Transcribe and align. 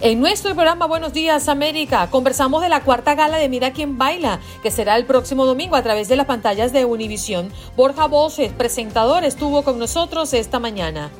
En 0.00 0.20
nuestro 0.20 0.54
programa 0.54 0.86
Buenos 0.86 1.12
Días 1.12 1.48
América 1.48 2.08
conversamos 2.08 2.62
de 2.62 2.68
la 2.68 2.82
cuarta 2.82 3.16
gala 3.16 3.36
de 3.36 3.48
Mira 3.48 3.72
quién 3.72 3.98
baila, 3.98 4.38
que 4.62 4.70
será 4.70 4.96
el 4.96 5.06
próximo 5.06 5.44
domingo 5.44 5.74
a 5.74 5.82
través 5.82 6.06
de 6.06 6.14
las 6.14 6.26
pantallas 6.26 6.72
de 6.72 6.84
Univisión. 6.84 7.50
Borja 7.76 8.06
Voces, 8.06 8.52
presentador, 8.52 9.24
estuvo 9.24 9.64
con 9.64 9.80
nosotros 9.80 10.32
esta 10.34 10.60
mañana. 10.60 11.10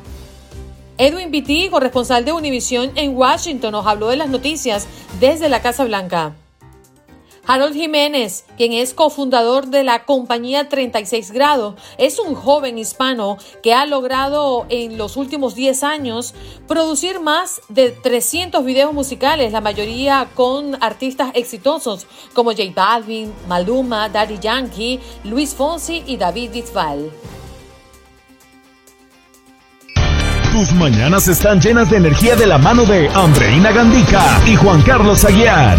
Edwin 0.97 1.33
Vitti, 1.33 1.69
corresponsal 1.71 2.25
de 2.25 2.33
Univisión 2.33 2.93
en 2.95 3.17
Washington, 3.17 3.73
nos 3.73 3.85
habló 3.85 4.11
de 4.11 4.17
las 4.17 4.29
noticias 4.29 4.87
desde 5.19 5.49
la 5.49 5.61
Casa 5.61 5.85
Blanca. 5.85 6.35
Harold 7.51 7.73
Jiménez, 7.73 8.45
quien 8.59 8.75
es 8.75 8.93
cofundador 8.93 9.69
de 9.69 9.83
la 9.83 10.05
compañía 10.05 10.69
36 10.69 11.31
Grados, 11.31 11.77
es 11.97 12.19
un 12.19 12.35
joven 12.35 12.77
hispano 12.77 13.39
que 13.63 13.73
ha 13.73 13.87
logrado 13.87 14.67
en 14.69 14.99
los 14.99 15.17
últimos 15.17 15.55
10 15.55 15.83
años 15.83 16.35
producir 16.67 17.21
más 17.21 17.63
de 17.71 17.91
300 17.91 18.63
videos 18.67 18.93
musicales, 18.93 19.51
la 19.51 19.63
mayoría 19.63 20.29
con 20.35 20.77
artistas 20.83 21.31
exitosos 21.33 22.07
como 22.35 22.51
J 22.51 22.65
Balvin, 22.77 23.33
Maluma, 23.49 24.11
Daddy 24.11 24.39
Yankee, 24.39 25.01
Luis 25.25 25.55
Fonsi 25.55 26.03
y 26.07 26.19
David 26.19 26.51
Bisbal. 26.53 27.11
Tus 30.53 30.73
mañanas 30.73 31.29
están 31.29 31.63
llenas 31.63 31.89
de 31.89 31.97
energía 31.97 32.37
de 32.37 32.47
la 32.47 32.59
mano 32.59 32.85
de 32.85 33.09
Andreina 33.09 33.73
Gandica 33.73 34.39
y 34.47 34.55
Juan 34.55 34.83
Carlos 34.83 35.25
Aguiar. 35.25 35.79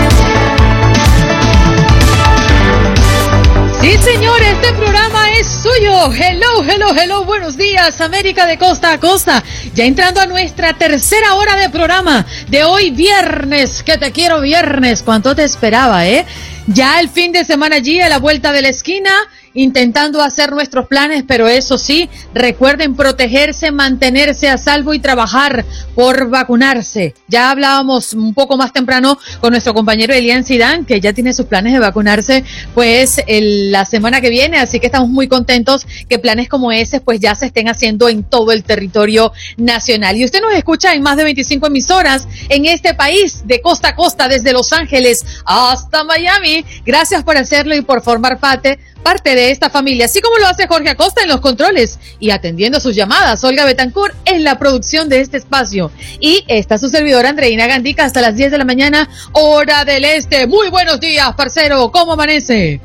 Sí, 3.81 3.97
señor, 3.97 4.39
este 4.43 4.73
programa 4.73 5.31
es 5.33 5.47
suyo. 5.47 6.13
Hello, 6.13 6.63
hello, 6.63 6.93
hello. 6.95 7.25
Buenos 7.25 7.57
días, 7.57 7.99
América 7.99 8.45
de 8.45 8.59
costa 8.59 8.91
a 8.91 8.99
costa. 8.99 9.43
Ya 9.73 9.85
entrando 9.85 10.21
a 10.21 10.27
nuestra 10.27 10.73
tercera 10.73 11.33
hora 11.33 11.55
de 11.55 11.67
programa 11.71 12.27
de 12.49 12.63
hoy, 12.63 12.91
viernes. 12.91 13.81
Que 13.81 13.97
te 13.97 14.11
quiero 14.11 14.39
viernes. 14.39 15.01
¿Cuánto 15.01 15.35
te 15.35 15.43
esperaba, 15.43 16.05
eh? 16.05 16.27
Ya 16.67 16.99
el 16.99 17.09
fin 17.09 17.31
de 17.31 17.43
semana 17.43 17.77
allí 17.77 17.99
a 17.99 18.07
la 18.07 18.19
vuelta 18.19 18.51
de 18.51 18.61
la 18.61 18.69
esquina 18.69 19.11
intentando 19.53 20.21
hacer 20.21 20.51
nuestros 20.51 20.87
planes, 20.87 21.23
pero 21.27 21.47
eso 21.47 21.77
sí, 21.77 22.09
recuerden 22.33 22.95
protegerse, 22.95 23.71
mantenerse 23.71 24.49
a 24.49 24.57
salvo 24.57 24.93
y 24.93 24.99
trabajar 24.99 25.65
por 25.95 26.29
vacunarse. 26.29 27.13
Ya 27.27 27.51
hablábamos 27.51 28.13
un 28.13 28.33
poco 28.33 28.57
más 28.57 28.73
temprano 28.73 29.17
con 29.39 29.51
nuestro 29.51 29.73
compañero 29.73 30.13
Elian 30.13 30.43
Sidán, 30.43 30.85
que 30.85 31.01
ya 31.01 31.13
tiene 31.13 31.33
sus 31.33 31.45
planes 31.45 31.73
de 31.73 31.79
vacunarse 31.79 32.43
pues 32.73 33.21
la 33.27 33.85
semana 33.85 34.21
que 34.21 34.29
viene, 34.29 34.57
así 34.57 34.79
que 34.79 34.87
estamos 34.87 35.09
muy 35.09 35.27
contentos 35.27 35.85
que 36.07 36.19
planes 36.19 36.49
como 36.49 36.71
ese 36.71 37.01
pues 37.01 37.19
ya 37.19 37.35
se 37.35 37.47
estén 37.47 37.67
haciendo 37.67 38.09
en 38.09 38.23
todo 38.23 38.51
el 38.51 38.63
territorio 38.63 39.31
nacional. 39.57 40.17
Y 40.17 40.25
usted 40.25 40.41
nos 40.41 40.53
escucha 40.53 40.93
en 40.93 41.01
más 41.01 41.17
de 41.17 41.23
25 41.23 41.67
emisoras 41.67 42.27
en 42.49 42.65
este 42.65 42.93
país, 42.93 43.43
de 43.45 43.61
costa 43.61 43.89
a 43.89 43.95
costa, 43.95 44.27
desde 44.27 44.53
Los 44.53 44.73
Ángeles 44.73 45.25
hasta 45.45 46.03
Miami. 46.03 46.65
Gracias 46.85 47.23
por 47.23 47.37
hacerlo 47.37 47.75
y 47.75 47.81
por 47.81 48.01
formar 48.01 48.39
parte 48.39 48.79
parte 49.01 49.35
de 49.35 49.51
esta 49.51 49.69
familia, 49.69 50.05
así 50.05 50.21
como 50.21 50.37
lo 50.37 50.47
hace 50.47 50.67
Jorge 50.67 50.89
Acosta 50.89 51.21
en 51.23 51.29
los 51.29 51.41
controles 51.41 51.99
y 52.19 52.31
atendiendo 52.31 52.79
sus 52.79 52.95
llamadas, 52.95 53.43
Olga 53.43 53.65
Betancourt 53.65 54.15
en 54.25 54.43
la 54.43 54.59
producción 54.59 55.09
de 55.09 55.21
este 55.21 55.37
espacio. 55.37 55.91
Y 56.19 56.43
está 56.47 56.77
su 56.77 56.89
servidora 56.89 57.29
Andreina 57.29 57.67
Gandica 57.67 58.05
hasta 58.05 58.21
las 58.21 58.35
10 58.35 58.51
de 58.51 58.57
la 58.57 58.65
mañana, 58.65 59.09
hora 59.33 59.85
del 59.85 60.05
este. 60.05 60.47
Muy 60.47 60.69
buenos 60.69 60.99
días, 60.99 61.33
parcero, 61.35 61.91
¿cómo 61.91 62.13
amanece? 62.13 62.79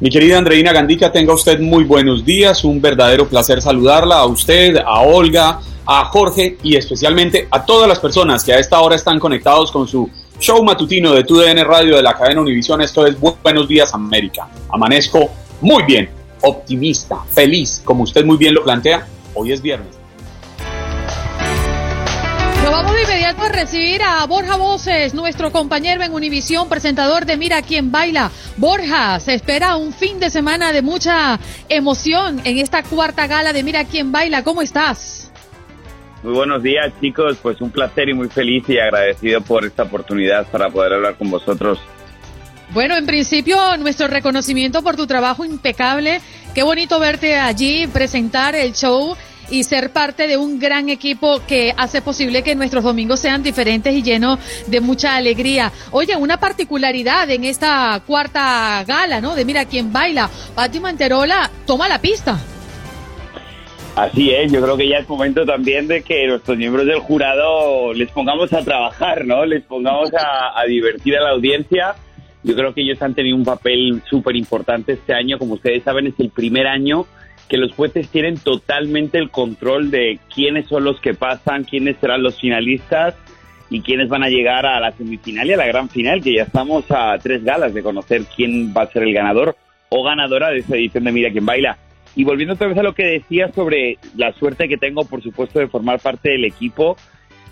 Mi 0.00 0.10
querida 0.10 0.38
Andreina 0.38 0.72
Gandica, 0.72 1.10
tenga 1.10 1.34
usted 1.34 1.58
muy 1.58 1.84
buenos 1.84 2.24
días, 2.24 2.64
un 2.64 2.80
verdadero 2.80 3.28
placer 3.28 3.60
saludarla 3.60 4.16
a 4.16 4.26
usted, 4.26 4.76
a 4.76 5.00
Olga, 5.00 5.60
a 5.90 6.04
Jorge 6.04 6.56
y 6.62 6.76
especialmente 6.76 7.48
a 7.50 7.64
todas 7.64 7.88
las 7.88 7.98
personas 7.98 8.44
que 8.44 8.52
a 8.52 8.58
esta 8.58 8.78
hora 8.78 8.94
están 8.94 9.18
conectados 9.18 9.72
con 9.72 9.88
su 9.88 10.08
Show 10.40 10.62
matutino 10.62 11.14
de 11.14 11.24
TUDN 11.24 11.64
Radio 11.64 11.96
de 11.96 12.02
la 12.02 12.16
cadena 12.16 12.40
Univisión. 12.40 12.80
Esto 12.80 13.04
es 13.06 13.16
Buenos 13.18 13.66
Días 13.66 13.92
América. 13.92 14.48
Amanezco 14.70 15.30
muy 15.60 15.82
bien, 15.82 16.08
optimista, 16.42 17.24
feliz, 17.32 17.82
como 17.84 18.04
usted 18.04 18.24
muy 18.24 18.36
bien 18.36 18.54
lo 18.54 18.62
plantea. 18.62 19.04
Hoy 19.34 19.50
es 19.50 19.60
viernes. 19.60 19.98
Nos 22.62 22.70
vamos 22.70 22.92
de 22.94 23.02
inmediato 23.02 23.42
a 23.42 23.48
recibir 23.48 24.00
a 24.00 24.24
Borja 24.26 24.54
Voces, 24.54 25.12
nuestro 25.12 25.50
compañero 25.50 26.04
en 26.04 26.14
Univisión, 26.14 26.68
presentador 26.68 27.26
de 27.26 27.36
Mira 27.36 27.60
quién 27.62 27.90
baila. 27.90 28.30
Borja, 28.56 29.18
se 29.18 29.34
espera 29.34 29.74
un 29.74 29.92
fin 29.92 30.20
de 30.20 30.30
semana 30.30 30.70
de 30.70 30.82
mucha 30.82 31.40
emoción 31.68 32.40
en 32.44 32.58
esta 32.58 32.84
cuarta 32.84 33.26
gala 33.26 33.52
de 33.52 33.64
Mira 33.64 33.84
quién 33.84 34.12
baila. 34.12 34.44
¿Cómo 34.44 34.62
estás? 34.62 35.27
Muy 36.22 36.32
buenos 36.32 36.62
días 36.62 36.92
chicos, 37.00 37.38
pues 37.40 37.60
un 37.60 37.70
placer 37.70 38.08
y 38.08 38.14
muy 38.14 38.28
feliz 38.28 38.68
y 38.68 38.78
agradecido 38.78 39.40
por 39.40 39.64
esta 39.64 39.84
oportunidad 39.84 40.46
para 40.48 40.68
poder 40.68 40.94
hablar 40.94 41.16
con 41.16 41.30
vosotros. 41.30 41.78
Bueno, 42.70 42.96
en 42.96 43.06
principio 43.06 43.76
nuestro 43.76 44.08
reconocimiento 44.08 44.82
por 44.82 44.96
tu 44.96 45.06
trabajo 45.06 45.44
impecable. 45.44 46.20
Qué 46.54 46.62
bonito 46.62 46.98
verte 46.98 47.36
allí, 47.36 47.86
presentar 47.86 48.54
el 48.54 48.72
show 48.72 49.16
y 49.50 49.64
ser 49.64 49.92
parte 49.92 50.26
de 50.26 50.36
un 50.36 50.58
gran 50.58 50.88
equipo 50.88 51.40
que 51.46 51.72
hace 51.76 52.02
posible 52.02 52.42
que 52.42 52.54
nuestros 52.54 52.84
domingos 52.84 53.20
sean 53.20 53.42
diferentes 53.42 53.94
y 53.94 54.02
llenos 54.02 54.38
de 54.66 54.80
mucha 54.80 55.16
alegría. 55.16 55.72
Oye, 55.92 56.16
una 56.16 56.38
particularidad 56.38 57.30
en 57.30 57.44
esta 57.44 58.02
cuarta 58.06 58.84
gala, 58.86 59.20
¿no? 59.20 59.34
De 59.34 59.44
Mira 59.44 59.64
quién 59.64 59.92
baila. 59.92 60.28
Pati 60.54 60.80
Manterola 60.80 61.50
toma 61.64 61.88
la 61.88 62.00
pista. 62.00 62.38
Así 63.98 64.30
es, 64.30 64.52
yo 64.52 64.62
creo 64.62 64.76
que 64.76 64.86
ya 64.86 64.98
es 64.98 65.08
momento 65.08 65.44
también 65.44 65.88
de 65.88 66.02
que 66.02 66.24
nuestros 66.28 66.56
miembros 66.56 66.86
del 66.86 67.00
jurado 67.00 67.92
les 67.92 68.08
pongamos 68.12 68.52
a 68.52 68.62
trabajar, 68.62 69.26
¿no? 69.26 69.44
Les 69.44 69.64
pongamos 69.64 70.10
a, 70.14 70.64
divertir 70.68 71.16
a 71.16 71.22
la 71.24 71.30
audiencia. 71.30 71.96
Yo 72.44 72.54
creo 72.54 72.72
que 72.72 72.82
ellos 72.82 73.02
han 73.02 73.14
tenido 73.14 73.36
un 73.36 73.44
papel 73.44 74.00
súper 74.08 74.36
importante 74.36 74.92
este 74.92 75.14
año. 75.14 75.36
Como 75.36 75.54
ustedes 75.54 75.82
saben, 75.82 76.06
es 76.06 76.14
el 76.18 76.30
primer 76.30 76.68
año 76.68 77.06
que 77.48 77.56
los 77.56 77.72
jueces 77.72 78.08
tienen 78.08 78.36
totalmente 78.36 79.18
el 79.18 79.30
control 79.30 79.90
de 79.90 80.20
quiénes 80.32 80.68
son 80.68 80.84
los 80.84 81.00
que 81.00 81.14
pasan, 81.14 81.64
quiénes 81.64 81.96
serán 81.96 82.22
los 82.22 82.38
finalistas 82.38 83.16
y 83.68 83.80
quiénes 83.80 84.08
van 84.08 84.22
a 84.22 84.28
llegar 84.28 84.64
a 84.64 84.78
la 84.78 84.92
semifinal 84.92 85.48
y 85.48 85.54
a 85.54 85.56
la 85.56 85.66
gran 85.66 85.88
final, 85.88 86.22
que 86.22 86.36
ya 86.36 86.44
estamos 86.44 86.84
a 86.90 87.18
tres 87.20 87.42
galas 87.42 87.74
de 87.74 87.82
conocer 87.82 88.22
quién 88.36 88.72
va 88.72 88.82
a 88.82 88.92
ser 88.92 89.02
el 89.02 89.12
ganador 89.12 89.56
o 89.88 90.04
ganadora 90.04 90.50
de 90.50 90.58
esta 90.58 90.76
edición 90.76 91.02
de 91.02 91.10
Mira 91.10 91.32
quién 91.32 91.44
baila. 91.44 91.76
Y 92.18 92.24
volviendo 92.24 92.54
otra 92.54 92.66
vez 92.66 92.76
a 92.76 92.82
lo 92.82 92.96
que 92.96 93.04
decía 93.04 93.52
sobre 93.52 93.96
la 94.16 94.32
suerte 94.32 94.68
que 94.68 94.76
tengo, 94.76 95.04
por 95.04 95.22
supuesto, 95.22 95.60
de 95.60 95.68
formar 95.68 96.00
parte 96.00 96.30
del 96.30 96.44
equipo, 96.44 96.96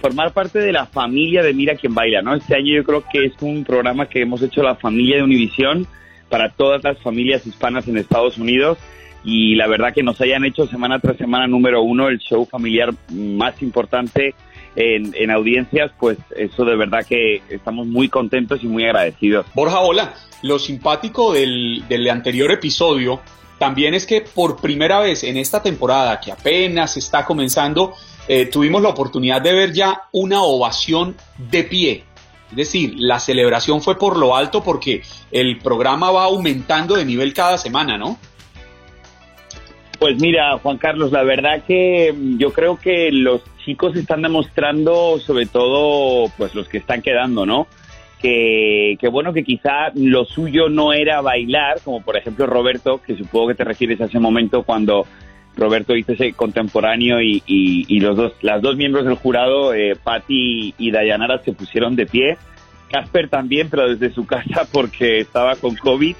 formar 0.01 0.33
parte 0.33 0.59
de 0.59 0.73
la 0.73 0.87
familia 0.87 1.45
de 1.45 1.55
Mira 1.55 1.77
quien 1.77 1.95
baila, 1.95 2.21
¿no? 2.21 2.35
Este 2.35 2.57
año 2.57 2.75
yo 2.75 2.83
creo 2.83 3.05
que 3.09 3.27
es 3.27 3.35
un 3.43 3.63
programa 3.63 4.09
que 4.09 4.23
hemos 4.23 4.43
hecho 4.43 4.65
la 4.65 4.75
familia 4.75 5.19
de 5.19 5.23
Univisión 5.23 5.87
para 6.29 6.49
todas 6.49 6.83
las 6.83 7.01
familias 7.01 7.47
hispanas 7.47 7.87
en 7.87 7.97
Estados 7.97 8.39
Unidos 8.39 8.77
y 9.23 9.55
la 9.55 9.69
verdad 9.69 9.95
que 9.95 10.03
nos 10.03 10.21
hayan 10.21 10.45
hecho 10.45 10.67
semana 10.67 10.99
tras 10.99 11.17
semana 11.17 11.47
número 11.47 11.83
uno 11.83 12.09
el 12.09 12.19
show 12.19 12.45
familiar 12.45 12.93
más 13.13 13.63
importante 13.63 14.35
en, 14.75 15.15
en 15.15 15.31
audiencias, 15.31 15.93
pues 15.97 16.19
eso 16.37 16.65
de 16.65 16.75
verdad 16.75 17.07
que 17.09 17.41
estamos 17.51 17.87
muy 17.87 18.09
contentos 18.09 18.65
y 18.65 18.67
muy 18.67 18.83
agradecidos. 18.83 19.47
Borja, 19.55 19.79
hola. 19.79 20.13
Lo 20.43 20.59
simpático 20.59 21.33
del, 21.33 21.85
del 21.89 22.11
anterior 22.11 22.51
episodio 22.51 23.21
también 23.59 23.95
es 23.95 24.07
que 24.07 24.21
por 24.21 24.61
primera 24.61 25.01
vez 25.01 25.25
en 25.25 25.37
esta 25.37 25.63
temporada, 25.63 26.21
que 26.21 26.33
apenas 26.33 26.97
está 26.97 27.25
comenzando, 27.25 27.95
eh, 28.29 28.47
tuvimos 28.47 28.83
la 28.83 28.91
oportunidad 28.91 29.41
de 29.41 29.53
ver 29.53 29.73
ya 29.73 30.03
una 30.13 30.43
ovación 30.43 31.17
de 31.39 31.65
pie. 31.65 32.05
Es 32.51 32.57
decir, 32.57 32.95
la 32.97 33.19
celebración 33.19 33.83
fue 33.83 33.99
por 33.99 34.17
lo 34.17 34.37
alto 34.37 34.63
porque 34.63 35.03
el 35.31 35.59
programa 35.59 36.11
va 36.11 36.25
aumentando 36.25 36.95
de 36.95 37.05
nivel 37.05 37.33
cada 37.35 37.59
semana, 37.59 37.99
¿no? 37.99 38.19
Pues 39.99 40.21
mira, 40.21 40.59
Juan 40.59 40.77
Carlos, 40.77 41.11
la 41.11 41.23
verdad 41.23 41.63
que 41.67 42.15
mm, 42.17 42.39
yo 42.39 42.53
creo 42.53 42.79
que 42.79 43.11
los 43.11 43.41
chicos 43.65 43.97
están 43.97 44.23
demostrando, 44.23 45.19
sobre 45.19 45.47
todo, 45.47 46.31
pues 46.37 46.55
los 46.55 46.69
que 46.69 46.79
están 46.79 47.03
quedando, 47.03 47.47
¿no? 47.47 47.67
Que, 48.21 48.97
que, 48.99 49.09
bueno, 49.09 49.33
que 49.33 49.45
quizá 49.45 49.91
lo 49.95 50.25
suyo 50.25 50.69
no 50.71 50.95
era 50.95 51.21
bailar, 51.21 51.81
como 51.85 52.01
por 52.01 52.17
ejemplo 52.17 52.47
Roberto, 52.47 53.01
que 53.07 53.15
supongo 53.15 53.49
que 53.49 53.55
te 53.55 53.65
refieres 53.65 54.01
a 54.01 54.07
ese 54.07 54.19
momento 54.19 54.63
cuando 54.63 55.07
Roberto 55.57 55.97
hizo 55.97 56.13
ese 56.13 56.33
contemporáneo 56.35 57.21
y, 57.21 57.43
y, 57.47 58.01
los 58.01 58.17
dos, 58.17 58.33
las 58.43 58.61
dos 58.61 58.77
miembros 58.77 59.07
del 59.07 59.15
jurado, 59.15 59.75
eh, 59.75 59.97
Patti 60.03 60.75
y 60.77 60.91
Dayanara, 60.91 61.43
se 61.43 61.53
pusieron 61.53 61.97
de 61.97 62.07
pie. 62.07 62.37
Casper 62.91 63.29
también, 63.29 63.69
pero 63.69 63.89
desde 63.89 64.15
su 64.15 64.27
casa 64.27 64.67
porque 64.73 65.19
estaba 65.21 65.57
con 65.57 65.75
COVID. 65.77 66.15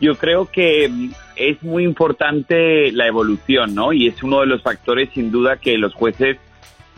Yo 0.00 0.14
creo 0.16 0.46
que 0.46 0.88
mm, 0.88 1.10
es 1.36 1.62
muy 1.62 1.84
importante 1.84 2.92
la 2.92 3.06
evolución, 3.06 3.74
¿no? 3.74 3.92
Y 3.92 4.06
es 4.06 4.22
uno 4.22 4.40
de 4.40 4.46
los 4.46 4.62
factores, 4.62 5.10
sin 5.14 5.30
duda, 5.30 5.56
que 5.56 5.76
los 5.78 5.92
jueces 5.92 6.38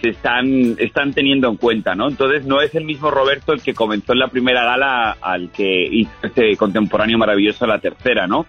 se 0.01 0.11
están, 0.11 0.77
están 0.79 1.13
teniendo 1.13 1.49
en 1.49 1.57
cuenta, 1.57 1.95
¿no? 1.95 2.09
Entonces 2.09 2.45
no 2.45 2.61
es 2.61 2.75
el 2.75 2.85
mismo 2.85 3.11
Roberto 3.11 3.53
el 3.53 3.63
que 3.63 3.75
comenzó 3.75 4.13
en 4.13 4.21
la 4.21 4.29
primera 4.29 4.65
gala 4.65 5.17
al 5.21 5.51
que 5.51 5.89
hizo 5.91 6.11
este 6.23 6.57
contemporáneo 6.57 7.19
maravilloso 7.19 7.67
la 7.67 7.81
tercera, 7.81 8.27
¿no? 8.27 8.47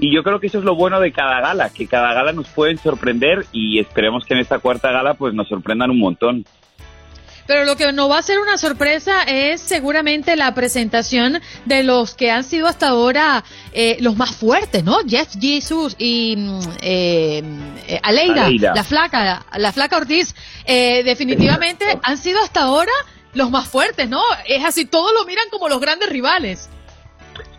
Y 0.00 0.14
yo 0.14 0.22
creo 0.22 0.38
que 0.38 0.46
eso 0.46 0.58
es 0.58 0.64
lo 0.64 0.76
bueno 0.76 1.00
de 1.00 1.12
cada 1.12 1.40
gala, 1.40 1.70
que 1.70 1.86
cada 1.86 2.14
gala 2.14 2.32
nos 2.32 2.48
pueden 2.48 2.78
sorprender 2.78 3.46
y 3.52 3.80
esperemos 3.80 4.24
que 4.24 4.34
en 4.34 4.40
esta 4.40 4.60
cuarta 4.60 4.92
gala 4.92 5.14
pues 5.14 5.34
nos 5.34 5.48
sorprendan 5.48 5.90
un 5.90 5.98
montón. 5.98 6.44
Pero 7.48 7.64
lo 7.64 7.76
que 7.76 7.90
no 7.92 8.10
va 8.10 8.18
a 8.18 8.22
ser 8.22 8.38
una 8.40 8.58
sorpresa 8.58 9.22
es 9.22 9.62
seguramente 9.62 10.36
la 10.36 10.52
presentación 10.52 11.40
de 11.64 11.82
los 11.82 12.14
que 12.14 12.30
han 12.30 12.44
sido 12.44 12.66
hasta 12.66 12.88
ahora 12.88 13.42
eh, 13.72 13.96
los 14.00 14.16
más 14.16 14.36
fuertes, 14.36 14.84
¿no? 14.84 14.98
Jeff 15.08 15.30
Jesus 15.40 15.96
y 15.98 16.36
mm, 16.36 16.60
eh, 16.82 17.42
Aleida, 18.02 18.50
la 18.74 18.84
flaca, 18.84 19.46
la 19.56 19.72
flaca 19.72 19.96
Ortiz, 19.96 20.34
eh, 20.66 21.02
definitivamente 21.04 21.86
han 22.02 22.18
sido 22.18 22.38
hasta 22.42 22.60
ahora 22.64 22.92
los 23.32 23.50
más 23.50 23.66
fuertes, 23.66 24.10
¿no? 24.10 24.20
Es 24.46 24.62
así, 24.62 24.84
todos 24.84 25.10
lo 25.18 25.24
miran 25.24 25.46
como 25.50 25.70
los 25.70 25.80
grandes 25.80 26.10
rivales. 26.10 26.68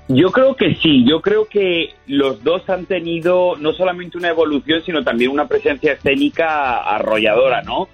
Yo 0.07 0.31
creo 0.31 0.56
que 0.56 0.75
sí, 0.75 1.03
yo 1.03 1.21
creo 1.21 1.47
que 1.47 1.95
los 2.06 2.44
dos 2.44 2.69
han 2.69 2.86
tenido 2.86 3.56
no 3.57 3.74
solamente 3.74 4.19
una 4.19 4.30
evolución, 4.30 4.83
sino 4.86 5.03
también 5.03 5.31
una 5.31 5.47
presencia 5.47 5.94
escénica 5.94 6.77
arrolladora, 6.83 7.63
¿no? 7.63 7.89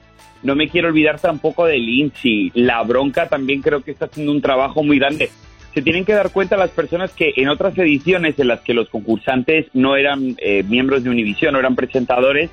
No 0.46 0.56
me 0.56 0.70
quiero 0.70 0.90
olvidar 0.90 1.20
tampoco 1.20 1.66
de 1.66 1.80
Lindsay. 1.80 2.52
La 2.54 2.84
bronca 2.84 3.28
también 3.28 3.64
creo 3.64 3.82
que 3.82 3.90
está 3.90 4.06
haciendo 4.06 4.32
un 4.32 4.42
trabajo 4.42 4.84
muy 4.84 5.00
grande. 5.00 5.32
Se 5.74 5.82
tienen 5.82 6.06
que 6.06 6.14
dar 6.14 6.32
cuenta 6.32 6.56
las 6.56 6.70
personas 6.70 7.12
que 7.14 7.34
en 7.36 7.50
otras 7.50 7.76
ediciones 7.80 8.38
en 8.38 8.50
las 8.50 8.62
que 8.62 8.76
los 8.76 8.88
concursantes 8.90 9.66
no 9.74 9.96
eran 9.96 10.36
eh, 10.38 10.62
miembros 10.62 11.04
de 11.04 11.10
Univision, 11.10 11.54
no 11.54 11.60
eran 11.60 11.76
presentadores, 11.76 12.52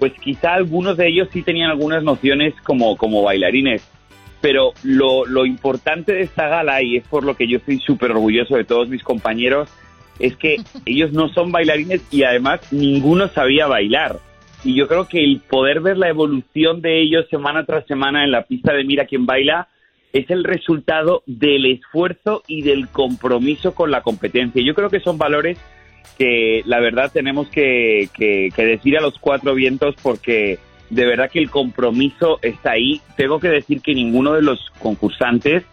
pues 0.00 0.12
quizá 0.20 0.54
algunos 0.54 0.96
de 0.96 1.06
ellos 1.06 1.28
sí 1.32 1.42
tenían 1.42 1.70
algunas 1.70 2.02
nociones 2.02 2.54
como, 2.64 2.96
como 2.96 3.22
bailarines. 3.22 3.88
Pero 4.40 4.72
lo, 4.82 5.24
lo 5.24 5.46
importante 5.46 6.14
de 6.14 6.22
esta 6.22 6.48
gala, 6.48 6.82
y 6.82 6.96
es 6.96 7.06
por 7.06 7.22
lo 7.22 7.36
que 7.36 7.46
yo 7.46 7.58
estoy 7.58 7.78
súper 7.78 8.10
orgulloso 8.10 8.56
de 8.56 8.64
todos 8.64 8.88
mis 8.88 9.04
compañeros, 9.04 9.70
es 10.18 10.36
que 10.36 10.56
ellos 10.86 11.12
no 11.12 11.28
son 11.28 11.52
bailarines 11.52 12.02
y 12.10 12.24
además 12.24 12.72
ninguno 12.72 13.28
sabía 13.28 13.68
bailar. 13.68 14.18
Y 14.64 14.74
yo 14.74 14.88
creo 14.88 15.06
que 15.06 15.22
el 15.22 15.40
poder 15.40 15.80
ver 15.80 15.98
la 15.98 16.08
evolución 16.08 16.82
de 16.82 17.00
ellos 17.00 17.26
semana 17.30 17.64
tras 17.64 17.86
semana 17.86 18.24
en 18.24 18.32
la 18.32 18.42
pista 18.42 18.72
de 18.72 18.84
Mira 18.84 19.06
quién 19.06 19.24
baila 19.24 19.68
es 20.12 20.30
el 20.30 20.44
resultado 20.44 21.22
del 21.26 21.66
esfuerzo 21.66 22.42
y 22.46 22.62
del 22.62 22.88
compromiso 22.88 23.74
con 23.74 23.90
la 23.90 24.02
competencia. 24.02 24.62
Yo 24.62 24.74
creo 24.74 24.90
que 24.90 25.00
son 25.00 25.18
valores 25.18 25.58
que 26.16 26.62
la 26.64 26.80
verdad 26.80 27.10
tenemos 27.12 27.48
que, 27.48 28.08
que, 28.12 28.50
decir 28.56 28.98
a 28.98 29.00
los 29.00 29.18
cuatro 29.18 29.54
vientos 29.54 29.94
porque 30.02 30.58
de 30.90 31.06
verdad 31.06 31.30
que 31.30 31.38
el 31.38 31.50
compromiso 31.50 32.38
está 32.42 32.72
ahí. 32.72 33.00
Tengo 33.16 33.38
que 33.38 33.48
decir 33.48 33.80
que 33.80 33.94
ninguno 33.94 34.32
de 34.32 34.42
los 34.42 34.70
concursantes 34.80 35.64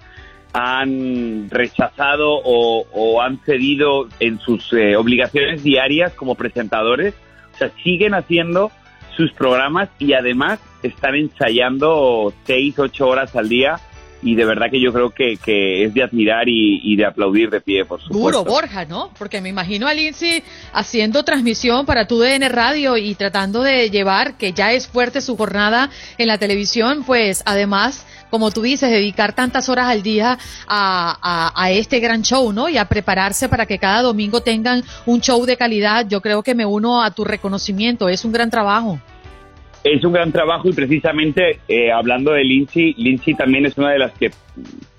han 0.53 1.49
rechazado 1.49 2.39
o, 2.43 2.85
o 2.93 3.21
han 3.21 3.39
cedido 3.39 4.07
en 4.19 4.39
sus 4.39 4.71
eh, 4.73 4.95
obligaciones 4.95 5.63
diarias 5.63 6.13
como 6.13 6.35
presentadores 6.35 7.13
o 7.55 7.57
sea, 7.57 7.71
siguen 7.83 8.13
haciendo 8.13 8.71
sus 9.15 9.31
programas 9.31 9.89
y 9.97 10.13
además 10.13 10.59
están 10.83 11.15
ensayando 11.15 12.33
seis, 12.45 12.77
ocho 12.77 13.07
horas 13.07 13.35
al 13.35 13.49
día 13.49 13.79
y 14.21 14.35
de 14.35 14.43
verdad 14.43 14.71
que 14.71 14.81
yo 14.81 14.91
creo 14.91 15.11
que, 15.11 15.37
que 15.37 15.83
es 15.83 15.93
de 15.93 16.03
admirar 16.03 16.49
y, 16.49 16.95
de 16.95 17.05
aplaudir 17.05 17.51
de 17.51 17.61
pie, 17.61 17.85
por 17.85 18.01
supuesto. 18.01 18.39
Duro, 18.39 18.43
Borja, 18.43 18.85
¿no? 18.85 19.11
Porque 19.17 19.39
me 19.39 19.49
imagino 19.49 19.87
a 19.87 19.93
Lindsay 19.93 20.43
haciendo 20.73 21.23
transmisión 21.23 21.85
para 21.85 22.07
tu 22.07 22.17
DN 22.17 22.49
Radio 22.49 22.97
y 22.97 23.13
tratando 23.13 23.61
de 23.61 23.91
llevar, 23.91 24.35
que 24.35 24.51
ya 24.51 24.73
es 24.73 24.87
fuerte 24.87 25.21
su 25.21 25.37
jornada 25.37 25.91
en 26.17 26.27
la 26.27 26.39
televisión, 26.39 27.03
pues 27.05 27.43
además 27.45 28.05
como 28.29 28.51
tú 28.51 28.61
dices, 28.61 28.89
dedicar 28.89 29.33
tantas 29.33 29.69
horas 29.69 29.87
al 29.87 30.03
día 30.03 30.37
a, 30.67 31.51
a, 31.55 31.71
este 31.71 31.99
gran 31.99 32.21
show, 32.21 32.51
¿no? 32.51 32.69
Y 32.69 32.77
a 32.77 32.85
prepararse 32.85 33.49
para 33.49 33.65
que 33.65 33.79
cada 33.79 34.01
domingo 34.01 34.41
tengan 34.41 34.83
un 35.05 35.21
show 35.21 35.45
de 35.45 35.57
calidad. 35.57 36.05
Yo 36.07 36.21
creo 36.21 36.43
que 36.43 36.55
me 36.55 36.65
uno 36.65 37.03
a 37.03 37.11
tu 37.11 37.23
reconocimiento. 37.23 38.09
Es 38.09 38.25
un 38.25 38.31
gran 38.31 38.49
trabajo. 38.49 38.99
Es 39.83 40.03
un 40.03 40.13
gran 40.13 40.31
trabajo 40.31 40.67
y 40.67 40.73
precisamente 40.73 41.59
eh, 41.67 41.91
hablando 41.91 42.31
de 42.31 42.43
Lindsay, 42.43 42.95
Lindsay 42.97 43.35
también 43.35 43.67
es 43.67 43.77
una 43.77 43.91
de 43.91 43.99
las 43.99 44.13
que 44.13 44.31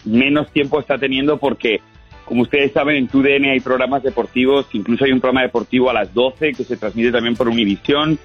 menos 0.04 0.48
tiempo 0.52 0.78
está 0.78 0.96
teniendo 0.96 1.38
porque, 1.38 1.80
como 2.24 2.42
ustedes 2.42 2.70
saben, 2.70 2.94
en 2.94 3.08
TUDN 3.08 3.46
hay 3.46 3.58
programas 3.58 4.04
deportivos, 4.04 4.66
incluso 4.74 5.04
hay 5.04 5.10
un 5.10 5.20
programa 5.20 5.42
deportivo 5.42 5.90
a 5.90 5.92
las 5.92 6.14
12 6.14 6.52
que 6.52 6.62
se 6.62 6.76
transmite 6.76 7.10
también 7.10 7.34
por 7.34 7.48
Univisión 7.48 8.16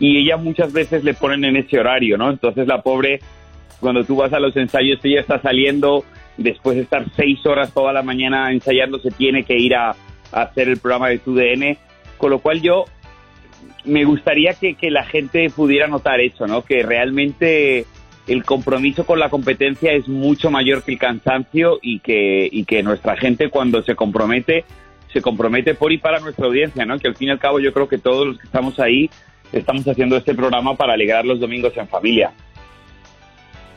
y 0.00 0.18
ella 0.18 0.36
muchas 0.36 0.72
veces 0.72 1.04
le 1.04 1.14
ponen 1.14 1.44
en 1.44 1.56
ese 1.56 1.78
horario, 1.78 2.18
¿no? 2.18 2.30
Entonces 2.30 2.66
la 2.66 2.82
pobre 2.82 3.20
cuando 3.80 4.04
tú 4.04 4.16
vas 4.16 4.32
a 4.32 4.40
los 4.40 4.56
ensayos, 4.56 4.98
ella 5.02 5.20
está 5.20 5.40
saliendo, 5.40 6.04
después 6.36 6.76
de 6.76 6.82
estar 6.82 7.04
seis 7.16 7.44
horas 7.46 7.72
toda 7.72 7.92
la 7.92 8.02
mañana 8.02 8.52
ensayando, 8.52 8.98
se 8.98 9.10
tiene 9.10 9.44
que 9.44 9.56
ir 9.56 9.74
a, 9.74 9.94
hacer 10.30 10.68
el 10.68 10.76
programa 10.76 11.08
de 11.08 11.18
tu 11.18 11.34
DN, 11.34 11.78
con 12.18 12.30
lo 12.30 12.40
cual 12.40 12.60
yo 12.60 12.84
me 13.86 14.04
gustaría 14.04 14.52
que, 14.52 14.74
que, 14.74 14.90
la 14.90 15.04
gente 15.04 15.48
pudiera 15.48 15.86
notar 15.86 16.20
eso, 16.20 16.46
¿no? 16.46 16.62
Que 16.62 16.82
realmente 16.82 17.86
el 18.26 18.44
compromiso 18.44 19.06
con 19.06 19.18
la 19.18 19.30
competencia 19.30 19.92
es 19.92 20.06
mucho 20.06 20.50
mayor 20.50 20.82
que 20.82 20.92
el 20.92 20.98
cansancio 20.98 21.78
y 21.80 22.00
que, 22.00 22.46
y 22.50 22.64
que 22.64 22.82
nuestra 22.82 23.16
gente 23.16 23.48
cuando 23.48 23.82
se 23.82 23.94
compromete, 23.94 24.66
se 25.12 25.22
compromete 25.22 25.74
por 25.74 25.92
y 25.92 25.98
para 25.98 26.20
nuestra 26.20 26.46
audiencia, 26.46 26.84
¿no? 26.84 26.98
Que 26.98 27.08
al 27.08 27.16
fin 27.16 27.28
y 27.28 27.30
al 27.30 27.38
cabo 27.38 27.58
yo 27.58 27.72
creo 27.72 27.88
que 27.88 27.96
todos 27.96 28.26
los 28.26 28.38
que 28.38 28.44
estamos 28.44 28.78
ahí 28.78 29.08
estamos 29.52 29.88
haciendo 29.88 30.16
este 30.16 30.34
programa 30.34 30.76
para 30.76 30.92
alegrar 30.92 31.24
los 31.24 31.40
domingos 31.40 31.74
en 31.76 31.88
familia. 31.88 32.32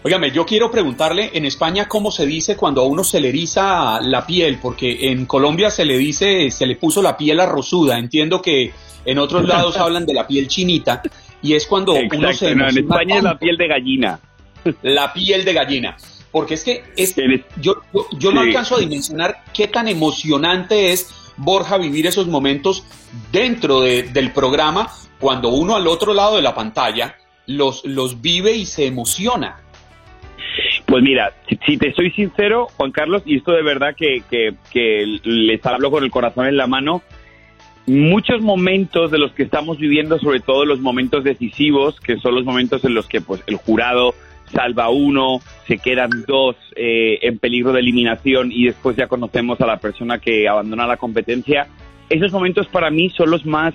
Óigame, 0.04 0.32
yo 0.32 0.48
quiero 0.48 0.72
preguntarle 0.72 1.30
en 1.34 1.46
España 1.46 1.88
cómo 1.88 2.10
se 2.10 2.26
dice 2.26 2.58
cuando 2.58 2.82
a 2.82 2.86
uno 2.86 3.04
se 3.04 3.22
le 3.22 3.30
eriza 3.30 4.02
la 4.02 4.26
piel, 4.26 4.58
porque 4.60 5.12
en 5.12 5.28
Colombia 5.28 5.70
se 5.70 5.86
le 5.86 5.96
dice, 5.98 6.50
se 6.50 6.66
le 6.66 6.76
puso 6.76 7.04
la 7.04 7.16
piel 7.16 7.40
arrozuda. 7.40 8.00
Entiendo 8.00 8.42
que 8.42 8.74
en 9.06 9.20
otros 9.20 9.48
lados 9.48 9.78
hablan 9.78 10.08
de 10.08 10.16
la 10.16 10.26
piel 10.26 10.48
chinita 10.48 11.04
y 11.44 11.54
es 11.54 11.68
cuando 11.68 11.94
uno 11.94 12.34
se 12.34 12.56
no, 12.56 12.68
en 12.68 12.78
España 12.80 13.18
es 13.18 13.24
la 13.24 13.38
piel 13.38 13.58
de 13.58 13.68
gallina. 13.68 14.20
La 14.82 15.14
piel 15.14 15.46
de 15.46 15.54
gallina. 15.54 15.98
Porque 16.32 16.56
es 16.56 16.64
que 16.64 16.84
es, 16.96 17.14
yo, 17.58 17.82
yo, 18.18 18.32
no 18.32 18.42
alcanzo 18.42 18.78
a 18.78 18.80
dimensionar 18.80 19.44
qué 19.54 19.68
tan 19.68 19.88
emocionante 19.88 20.94
es, 20.94 21.10
Borja, 21.38 21.78
vivir 21.78 22.08
esos 22.08 22.28
momentos 22.28 22.86
dentro 23.32 23.82
del 23.82 24.32
programa 24.32 24.92
cuando 25.20 25.50
uno 25.50 25.76
al 25.76 25.88
otro 25.88 26.14
lado 26.14 26.38
de 26.38 26.42
la 26.42 26.56
pantalla 26.56 27.18
los, 27.46 27.84
los 27.86 28.22
vive 28.22 28.54
y 28.54 28.66
se 28.66 28.86
emociona. 28.86 29.58
Pues 30.92 31.04
mira, 31.04 31.32
si, 31.66 31.78
te 31.78 31.94
soy 31.94 32.12
sincero, 32.12 32.68
Juan 32.76 32.92
Carlos, 32.92 33.24
y 33.26 33.38
esto 33.38 33.54
de 33.54 33.64
verdad 33.64 33.96
que, 33.96 34.24
que, 34.30 35.20
les 35.24 35.66
hablo 35.66 35.90
con 35.90 36.04
el 36.04 36.12
corazón 36.12 36.48
en 36.48 36.58
la 36.58 36.68
mano, 36.68 37.02
muchos 37.88 38.42
momentos 38.42 39.10
de 39.10 39.18
los 39.18 39.32
que 39.32 39.44
estamos 39.44 39.78
viviendo, 39.78 40.20
sobre 40.20 40.42
todo 40.42 40.66
los 40.66 40.82
momentos 40.82 41.24
decisivos, 41.24 41.98
que 42.02 42.18
son 42.18 42.36
los 42.36 42.44
momentos 42.44 42.84
en 42.84 42.94
los 42.94 43.08
que 43.08 43.22
pues 43.22 43.42
el 43.48 43.56
jurado 43.56 44.16
salva 44.52 44.90
uno, 44.90 45.40
se 45.66 45.78
quedan 45.78 46.10
dos 46.28 46.58
eh, 46.76 47.20
en 47.22 47.40
peligro 47.40 47.72
de 47.72 47.80
eliminación 47.80 48.52
y 48.52 48.66
después 48.66 48.98
ya 48.98 49.08
conocemos 49.08 49.62
a 49.62 49.68
la 49.68 49.78
persona 49.78 50.20
que 50.20 50.50
abandona 50.50 50.88
la 50.88 50.98
competencia. 50.98 51.68
Esos 52.10 52.34
momentos 52.34 52.68
para 52.68 52.90
mí 52.90 53.10
son 53.12 53.32
los 53.32 53.46
más 53.46 53.74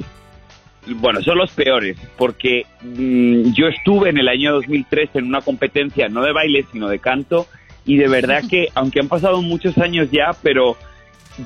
bueno, 0.95 1.21
son 1.23 1.39
los 1.39 1.51
peores, 1.53 1.97
porque 2.17 2.65
mm, 2.83 3.53
yo 3.53 3.69
estuve 3.69 4.11
en 4.11 4.19
el 4.19 4.29
año 4.29 4.53
2003 4.53 5.11
en 5.15 5.27
una 5.27 5.41
competencia 5.41 6.09
no 6.09 6.23
de 6.23 6.33
baile, 6.33 6.65
sino 6.73 6.89
de 6.89 6.99
canto, 6.99 7.47
y 7.85 7.97
de 7.97 8.09
verdad 8.09 8.43
que, 8.51 8.69
aunque 8.75 9.01
han 9.01 9.09
pasado 9.09 9.43
muchos 9.43 9.77
años 9.79 10.11
ya, 10.11 10.31
pero 10.43 10.77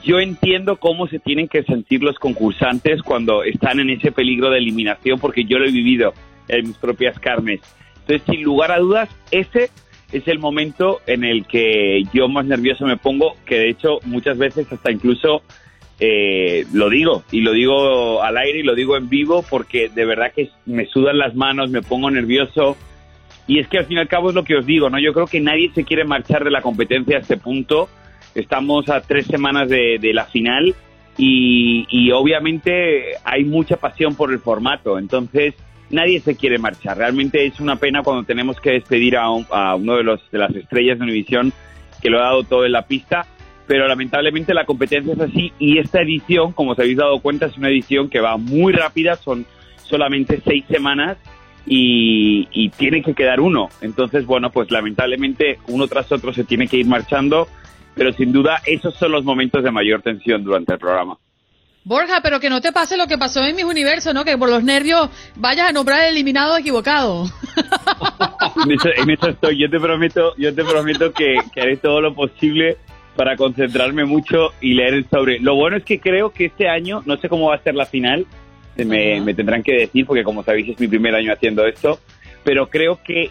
yo 0.05 0.21
entiendo 0.21 0.77
cómo 0.77 1.09
se 1.09 1.19
tienen 1.19 1.49
que 1.49 1.63
sentir 1.65 2.03
los 2.03 2.19
concursantes 2.19 3.03
cuando 3.03 3.43
están 3.43 3.81
en 3.81 3.91
ese 3.91 4.13
peligro 4.13 4.51
de 4.51 4.59
eliminación, 4.59 5.19
porque 5.19 5.45
yo 5.45 5.59
lo 5.59 5.67
he 5.67 5.73
vivido 5.73 6.15
en 6.49 6.69
mis 6.69 6.77
propias 6.77 7.19
carnes. 7.19 7.61
Entonces, 8.01 8.23
sin 8.29 8.43
lugar 8.43 8.71
a 8.71 8.79
dudas, 8.79 9.09
ese 9.31 9.71
es 10.13 10.27
el 10.29 10.39
momento 10.39 11.01
en 11.07 11.25
el 11.25 11.47
que 11.47 12.03
yo 12.13 12.29
más 12.29 12.45
nervioso 12.45 12.85
me 12.87 12.97
pongo, 12.97 13.35
que 13.47 13.57
de 13.57 13.71
hecho 13.71 13.99
muchas 14.05 14.39
veces 14.39 14.71
hasta 14.73 14.91
incluso 14.91 15.43
eh, 16.03 16.65
lo 16.73 16.89
digo, 16.89 17.25
y 17.31 17.43
lo 17.43 17.53
digo 17.53 18.23
al 18.23 18.39
aire 18.39 18.61
y 18.61 18.63
lo 18.63 18.75
digo 18.75 18.97
en 18.97 19.11
vivo, 19.11 19.45
porque 19.49 19.91
de 19.91 20.07
verdad 20.07 20.33
que 20.35 20.49
me 20.65 20.87
sudan 20.87 21.19
las 21.19 21.35
manos, 21.35 21.71
me 21.71 21.83
pongo 21.83 22.11
nervioso. 22.11 22.77
Y 23.47 23.59
es 23.59 23.69
que 23.69 23.79
al 23.79 23.85
fin 23.85 23.99
y 23.99 24.01
al 24.01 24.09
cabo 24.09 24.31
es 24.31 24.35
lo 24.35 24.45
que 24.45 24.57
os 24.57 24.65
digo, 24.65 24.89
¿no? 24.89 24.99
Yo 24.99 25.13
creo 25.13 25.27
que 25.27 25.41
nadie 25.41 25.71
se 25.75 25.85
quiere 25.85 26.05
marchar 26.05 26.43
de 26.43 26.51
la 26.51 26.63
competencia 26.63 27.19
a 27.19 27.21
este 27.21 27.37
punto. 27.37 27.91
Estamos 28.35 28.89
a 28.89 29.03
tres 29.03 29.27
semanas 29.27 29.69
de, 29.69 29.99
la 30.15 30.25
final 30.25 30.75
y, 31.19 32.11
obviamente 32.13 33.17
hay 33.25 33.45
mucha 33.45 33.77
pasión 33.77 34.15
por 34.15 34.33
el 34.33 34.39
formato. 34.39 34.99
Entonces, 34.99 35.55
nadie 35.91 36.21
se 36.21 36.37
quiere 36.37 36.59
marchar. 36.59 36.97
Realmente 36.97 37.45
es 37.45 37.61
una 37.61 37.77
pena 37.77 38.03
cuando 38.03 38.25
tenemos 38.25 38.59
que 38.61 38.71
despedir 38.71 39.17
a, 39.17 39.31
uno 39.31 39.97
de, 39.97 40.05
los, 40.05 40.31
de 40.31 40.39
las 40.39 40.55
estrellas 40.55 40.99
de 40.99 41.05
Univisión 41.05 41.53
que 42.01 42.09
lo 42.09 42.21
ha 42.21 42.23
dado 42.23 42.45
todo 42.45 42.65
en 42.65 42.73
la 42.73 42.87
pista, 42.87 43.27
pero 43.71 43.87
lamentablemente 43.87 44.53
la 44.53 44.65
competencia 44.65 45.13
es 45.13 45.21
así 45.21 45.53
y 45.61 45.79
esta 45.79 46.03
edición, 46.03 46.51
como 46.51 46.73
os 46.73 46.79
habéis 46.81 46.97
dado 46.97 47.21
cuenta, 47.21 47.47
es 47.47 47.57
una 47.57 47.69
edición 47.69 48.11
que 48.11 48.19
va 48.19 48.37
muy 48.37 48.73
rápida, 48.73 49.15
son 49.15 49.47
solamente 49.85 50.43
seis 50.45 50.65
semanas 50.69 51.19
y, 51.67 52.49
y 52.51 52.71
tiene 52.71 53.01
que 53.01 53.15
quedar 53.15 53.39
uno. 53.39 53.69
Entonces, 53.81 54.27
bueno, 54.27 54.51
pues 54.51 54.73
lamentablemente 54.73 55.61
uno 55.69 55.87
tras 55.87 56.11
otro 56.11 56.35
se 56.35 56.43
tiene 56.43 56.67
que 56.67 56.79
ir 56.79 56.87
marchando, 56.87 57.47
pero 57.95 58.13
sin 58.13 58.33
duda 58.33 58.61
esos 58.67 58.97
son 58.97 59.13
los 59.13 59.23
momentos 59.23 59.63
de 59.63 59.71
mayor 59.71 60.03
tensión 60.03 60.43
durante 60.43 60.73
el 60.73 60.81
programa. 60.81 61.17
Borja, 61.85 62.21
pero 62.23 62.41
que 62.41 62.51
no 62.51 62.61
te 62.61 62.73
pase 62.73 62.97
lo 62.97 63.07
que 63.07 63.17
pasó 63.17 63.43
en 63.45 63.57
mis 63.57 63.65
universos, 63.65 64.13
¿no? 64.13 64.25
Que 64.25 64.37
por 64.37 64.51
los 64.51 64.63
nervios 64.63 65.09
vayas 65.37 65.71
a 65.71 65.73
nombrar 65.73 66.03
el 66.03 66.11
eliminado 66.11 66.57
equivocado. 66.57 67.25
en, 68.97 69.11
eso, 69.11 69.29
estoy. 69.29 69.59
Yo 69.59 69.71
te 69.71 69.81
prometo, 69.81 70.35
yo 70.37 70.55
te 70.55 70.65
prometo 70.65 71.13
que, 71.13 71.39
haré 71.57 71.77
todo 71.79 72.01
lo 72.01 72.15
posible 72.15 72.77
para 73.17 73.37
concentrarme 73.37 74.05
mucho 74.05 74.53
y 74.61 74.75
leer 74.75 74.95
el 74.95 75.09
sobre. 75.09 75.39
Lo 75.41 75.55
bueno 75.55 75.77
es 75.77 75.85
que 75.85 76.01
creo 76.01 76.31
que 76.31 76.47
este 76.47 76.69
año, 76.69 77.03
no 77.07 77.17
sé 77.17 77.29
cómo 77.29 77.49
va 77.49 77.57
a 77.57 77.63
ser 77.63 77.75
la 77.75 77.87
final, 77.87 78.27
me, 78.77 79.21
me 79.21 79.35
tendrán 79.35 79.63
que 79.63 79.73
decir, 79.73 80.07
porque 80.07 80.25
como 80.25 80.43
sabéis 80.43 80.71
es 80.71 80.81
mi 80.81 80.89
primer 80.89 81.15
año 81.15 81.33
haciendo 81.33 81.67
esto, 81.67 81.99
pero 82.45 82.71
creo 82.71 83.01
que 83.03 83.31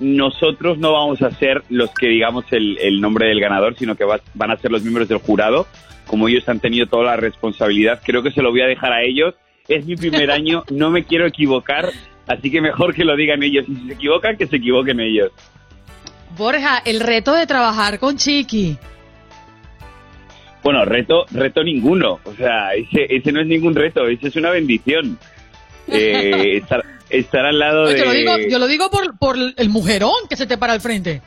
nosotros 0.00 0.78
no 0.78 0.92
vamos 0.92 1.22
a 1.22 1.30
ser 1.30 1.62
los 1.70 1.90
que 1.94 2.08
digamos 2.08 2.44
el, 2.50 2.76
el 2.78 3.00
nombre 3.00 3.28
del 3.28 3.40
ganador, 3.40 3.76
sino 3.76 3.94
que 3.94 4.04
van 4.04 4.50
a 4.50 4.56
ser 4.56 4.70
los 4.70 4.82
miembros 4.82 5.08
del 5.08 5.18
jurado 5.18 5.66
como 6.06 6.28
ellos 6.28 6.48
han 6.48 6.60
tenido 6.60 6.86
toda 6.86 7.04
la 7.04 7.16
responsabilidad, 7.16 8.00
creo 8.04 8.22
que 8.22 8.32
se 8.32 8.42
lo 8.42 8.50
voy 8.50 8.62
a 8.62 8.66
dejar 8.66 8.92
a 8.92 9.02
ellos. 9.02 9.34
Es 9.68 9.86
mi 9.86 9.96
primer 9.96 10.30
año, 10.38 10.64
no 10.70 10.90
me 10.90 11.04
quiero 11.04 11.26
equivocar, 11.26 11.90
así 12.26 12.50
que 12.50 12.60
mejor 12.60 12.94
que 12.94 13.04
lo 13.04 13.16
digan 13.16 13.42
ellos. 13.42 13.64
Y 13.68 13.76
si 13.76 13.86
se 13.86 13.92
equivocan, 13.94 14.36
que 14.36 14.46
se 14.46 14.56
equivoquen 14.56 15.00
ellos. 15.00 15.32
Borja, 16.36 16.82
el 16.84 17.00
reto 17.00 17.34
de 17.34 17.46
trabajar 17.46 17.98
con 17.98 18.16
Chiqui. 18.16 18.76
Bueno, 20.62 20.84
reto, 20.84 21.24
reto 21.30 21.62
ninguno. 21.62 22.20
O 22.24 22.34
sea, 22.34 22.74
ese, 22.74 23.06
ese 23.08 23.32
no 23.32 23.40
es 23.40 23.46
ningún 23.46 23.74
reto, 23.74 24.06
ese 24.06 24.28
es 24.28 24.36
una 24.36 24.50
bendición. 24.50 25.18
Eh, 25.88 26.58
estar, 26.58 26.84
estar 27.10 27.44
al 27.44 27.58
lado 27.58 27.86
de... 27.88 27.98
Yo 27.98 28.04
lo 28.04 28.12
digo, 28.12 28.38
yo 28.48 28.58
lo 28.60 28.68
digo 28.68 28.88
por, 28.88 29.18
por 29.18 29.36
el 29.36 29.68
mujerón 29.68 30.14
que 30.30 30.36
se 30.36 30.46
te 30.46 30.56
para 30.56 30.74
al 30.74 30.80
frente. 30.80 31.20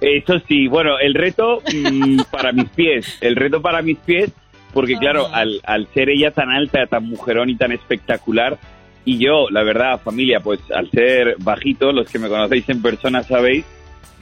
Eso 0.00 0.38
sí, 0.46 0.68
bueno, 0.68 0.98
el 1.00 1.12
reto 1.14 1.60
mm, 1.72 2.20
para 2.30 2.52
mis 2.52 2.68
pies, 2.70 3.18
el 3.20 3.34
reto 3.34 3.60
para 3.60 3.82
mis 3.82 3.98
pies, 3.98 4.30
porque 4.72 4.96
claro, 4.96 5.26
al, 5.32 5.60
al 5.64 5.88
ser 5.92 6.08
ella 6.08 6.30
tan 6.30 6.50
alta, 6.50 6.86
tan 6.86 7.08
mujerón 7.08 7.50
y 7.50 7.56
tan 7.56 7.72
espectacular, 7.72 8.58
y 9.04 9.18
yo, 9.18 9.48
la 9.50 9.62
verdad, 9.62 10.00
familia, 10.00 10.40
pues 10.40 10.60
al 10.74 10.90
ser 10.90 11.36
bajito, 11.38 11.92
los 11.92 12.08
que 12.10 12.18
me 12.18 12.28
conocéis 12.28 12.68
en 12.68 12.82
persona 12.82 13.22
sabéis, 13.22 13.64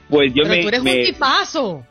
pues 0.09 0.33
yo 0.35 0.45
Pero 0.45 0.55
me... 0.55 0.63
Tú 0.63 0.69
eres 0.69 0.81
un 0.81 1.15
tipazo. 1.15 1.87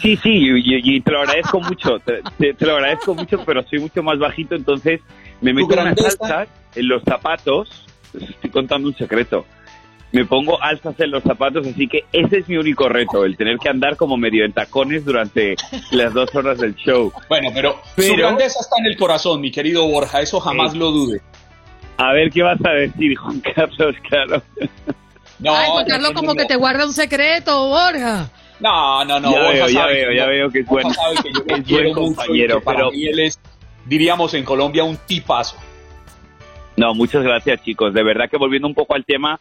Sí, 0.00 0.16
sí, 0.16 0.30
y, 0.32 1.00
te 1.00 1.10
lo 1.10 1.20
agradezco 1.20 1.60
mucho, 1.60 1.98
te, 2.00 2.54
lo 2.64 2.76
agradezco 2.76 3.14
mucho, 3.14 3.44
pero 3.44 3.62
soy 3.64 3.80
mucho 3.80 4.02
más 4.02 4.18
bajito, 4.18 4.54
entonces 4.54 5.00
me 5.40 5.52
meto 5.52 5.74
una 5.74 5.94
salsa 5.94 6.46
en 6.74 6.88
los 6.88 7.02
zapatos, 7.02 7.86
estoy 8.14 8.50
contando 8.50 8.88
un 8.88 8.96
secreto, 8.96 9.44
me 10.12 10.24
pongo 10.24 10.62
alzas 10.62 10.98
en 11.00 11.10
los 11.10 11.22
zapatos, 11.22 11.66
así 11.66 11.88
que 11.88 12.04
ese 12.12 12.38
es 12.38 12.48
mi 12.48 12.56
único 12.56 12.88
reto, 12.88 13.24
el 13.24 13.36
tener 13.36 13.58
que 13.58 13.68
andar 13.68 13.96
como 13.96 14.16
medio 14.16 14.44
en 14.44 14.52
tacones 14.52 15.04
durante 15.04 15.56
las 15.90 16.14
dos 16.14 16.34
horas 16.34 16.58
del 16.58 16.74
show. 16.76 17.12
Bueno, 17.28 17.50
pero, 17.52 17.80
su 17.96 18.14
grandeza 18.14 18.60
está 18.60 18.76
en 18.78 18.86
el 18.86 18.96
corazón, 18.96 19.40
mi 19.40 19.50
querido 19.50 19.86
Borja, 19.86 20.20
eso 20.20 20.40
jamás 20.40 20.74
lo 20.74 20.90
dude. 20.90 21.20
A 21.96 22.12
ver 22.12 22.30
qué 22.30 22.42
vas 22.42 22.60
a 22.64 22.70
decir, 22.70 23.16
Juan 23.16 23.40
Carlos, 23.40 23.96
claro. 24.08 24.42
No, 25.40 25.54
Ay, 25.54 25.70
Juan 25.70 25.86
Carlos, 25.86 26.12
como 26.12 26.34
que 26.34 26.44
te 26.46 26.56
guarda 26.56 26.86
un 26.86 26.92
secreto, 26.92 27.68
Borja. 27.68 28.30
No, 28.60 29.04
no, 29.04 29.20
no. 29.20 29.32
Ya 29.32 29.40
veo, 29.50 29.68
ya 29.68 29.86
veo, 29.86 30.12
ya 30.12 30.26
veo 30.26 30.50
que 30.50 30.60
es 30.60 30.66
buen, 30.66 30.86
es 31.46 31.68
buen 31.68 31.92
compañero. 31.92 32.60
Pero 32.64 32.90
él 32.92 33.20
es, 33.20 33.40
diríamos 33.86 34.34
en 34.34 34.44
Colombia, 34.44 34.84
un 34.84 34.96
tipazo. 35.06 35.56
No, 36.76 36.94
muchas 36.94 37.22
gracias, 37.22 37.62
chicos. 37.62 37.92
De 37.92 38.02
verdad 38.02 38.30
que 38.30 38.36
volviendo 38.36 38.68
un 38.68 38.74
poco 38.74 38.94
al 38.94 39.04
tema, 39.04 39.38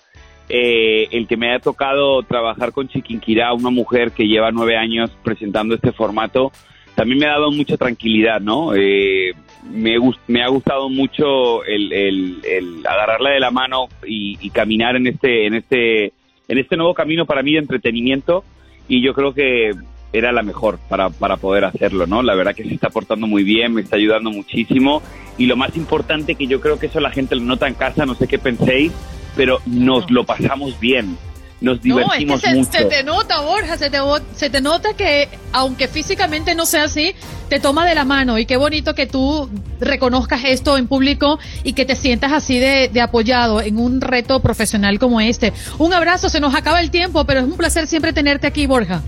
eh, 0.49 1.07
el 1.11 1.27
que 1.27 1.37
me 1.37 1.53
ha 1.53 1.59
tocado 1.59 2.23
trabajar 2.23 2.71
con 2.71 2.87
Chiquinquirá, 2.87 3.53
una 3.53 3.69
mujer 3.69 4.11
que 4.11 4.27
lleva 4.27 4.51
nueve 4.51 4.77
años 4.77 5.11
presentando 5.23 5.75
este 5.75 5.91
formato, 5.91 6.51
también 6.95 7.19
me 7.19 7.25
ha 7.27 7.33
dado 7.33 7.51
mucha 7.51 7.77
tranquilidad, 7.77 8.41
¿no? 8.41 8.73
Eh, 8.73 9.33
me, 9.63 9.97
me, 10.27 10.41
ha 10.41 10.47
gustado 10.47 10.89
mucho 10.89 11.63
el, 11.63 11.93
el, 11.93 12.83
agarrarla 12.87 13.31
de 13.31 13.39
la 13.39 13.51
mano 13.51 13.87
y, 14.03 14.49
caminar 14.49 14.95
en 14.95 15.05
este, 15.05 15.45
en 15.45 15.53
este, 15.53 16.05
en 16.47 16.57
este 16.57 16.75
nuevo 16.75 16.95
camino 16.95 17.27
para 17.27 17.43
mí 17.43 17.53
de 17.53 17.59
entretenimiento 17.59 18.43
y 18.87 19.01
yo 19.01 19.13
creo 19.13 19.33
que 19.33 19.71
era 20.13 20.31
la 20.31 20.41
mejor 20.41 20.79
para, 20.89 21.09
para 21.09 21.37
poder 21.37 21.65
hacerlo, 21.65 22.07
¿no? 22.07 22.23
La 22.23 22.35
verdad 22.35 22.55
que 22.55 22.63
se 22.63 22.73
está 22.73 22.89
portando 22.89 23.27
muy 23.27 23.43
bien, 23.43 23.73
me 23.73 23.81
está 23.81 23.97
ayudando 23.97 24.31
muchísimo 24.31 25.01
y 25.37 25.45
lo 25.45 25.55
más 25.55 25.75
importante 25.77 26.35
que 26.35 26.47
yo 26.47 26.61
creo 26.61 26.79
que 26.79 26.87
eso 26.87 26.99
la 26.99 27.11
gente 27.11 27.35
lo 27.35 27.41
nota 27.41 27.67
en 27.67 27.73
casa, 27.73 28.05
no 28.05 28.15
sé 28.15 28.27
qué 28.27 28.39
penséis, 28.39 28.91
pero 29.35 29.59
nos 29.65 30.09
lo 30.09 30.23
pasamos 30.23 30.79
bien. 30.79 31.17
Nos 31.59 31.81
divertimos 31.81 32.43
no, 32.43 32.55
es 32.55 32.67
que 32.67 32.71
se, 32.71 32.79
se 32.79 32.85
te 32.85 33.03
nota, 33.03 33.41
Borja, 33.41 33.77
se 33.77 33.89
te, 33.89 33.97
se 34.35 34.49
te 34.49 34.61
nota 34.61 34.93
que, 34.95 35.27
aunque 35.51 35.87
físicamente 35.87 36.53
no 36.53 36.67
sea 36.67 36.83
así, 36.83 37.15
te 37.49 37.59
toma 37.59 37.87
de 37.87 37.95
la 37.95 38.05
mano. 38.05 38.37
Y 38.37 38.45
qué 38.45 38.57
bonito 38.57 38.93
que 38.93 39.07
tú 39.07 39.49
reconozcas 39.79 40.43
esto 40.45 40.77
en 40.77 40.87
público 40.87 41.39
y 41.63 41.73
que 41.73 41.85
te 41.85 41.95
sientas 41.95 42.31
así 42.31 42.59
de, 42.59 42.89
de 42.89 43.01
apoyado 43.01 43.61
en 43.61 43.79
un 43.79 44.01
reto 44.01 44.39
profesional 44.39 44.99
como 44.99 45.19
este. 45.19 45.51
Un 45.79 45.93
abrazo, 45.93 46.29
se 46.29 46.39
nos 46.39 46.53
acaba 46.53 46.79
el 46.79 46.91
tiempo, 46.91 47.25
pero 47.25 47.39
es 47.39 47.45
un 47.45 47.57
placer 47.57 47.87
siempre 47.87 48.13
tenerte 48.13 48.45
aquí, 48.45 48.67
Borja. 48.67 49.01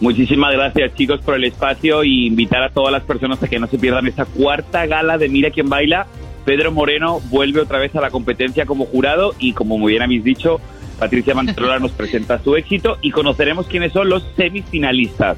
Muchísimas 0.00 0.52
gracias 0.52 0.94
chicos 0.94 1.20
por 1.22 1.34
el 1.34 1.44
espacio 1.44 2.04
y 2.04 2.26
invitar 2.26 2.62
a 2.62 2.70
todas 2.70 2.92
las 2.92 3.02
personas 3.02 3.42
a 3.42 3.48
que 3.48 3.58
no 3.58 3.66
se 3.66 3.78
pierdan 3.78 4.06
esta 4.06 4.24
cuarta 4.24 4.86
gala 4.86 5.18
de 5.18 5.28
Mira 5.28 5.50
quién 5.50 5.68
baila 5.68 6.06
Pedro 6.44 6.72
Moreno 6.72 7.20
vuelve 7.30 7.60
otra 7.60 7.78
vez 7.78 7.94
a 7.96 8.00
la 8.00 8.10
competencia 8.10 8.66
como 8.66 8.84
jurado 8.84 9.34
y 9.38 9.52
como 9.52 9.78
muy 9.78 9.92
bien 9.92 10.02
habéis 10.02 10.22
dicho, 10.24 10.60
Patricia 11.04 11.34
Manterola 11.34 11.78
nos 11.78 11.92
presenta 11.92 12.42
su 12.42 12.56
éxito 12.56 12.96
y 13.02 13.10
conoceremos 13.10 13.66
quiénes 13.66 13.92
son 13.92 14.08
los 14.08 14.24
semifinalistas. 14.38 15.36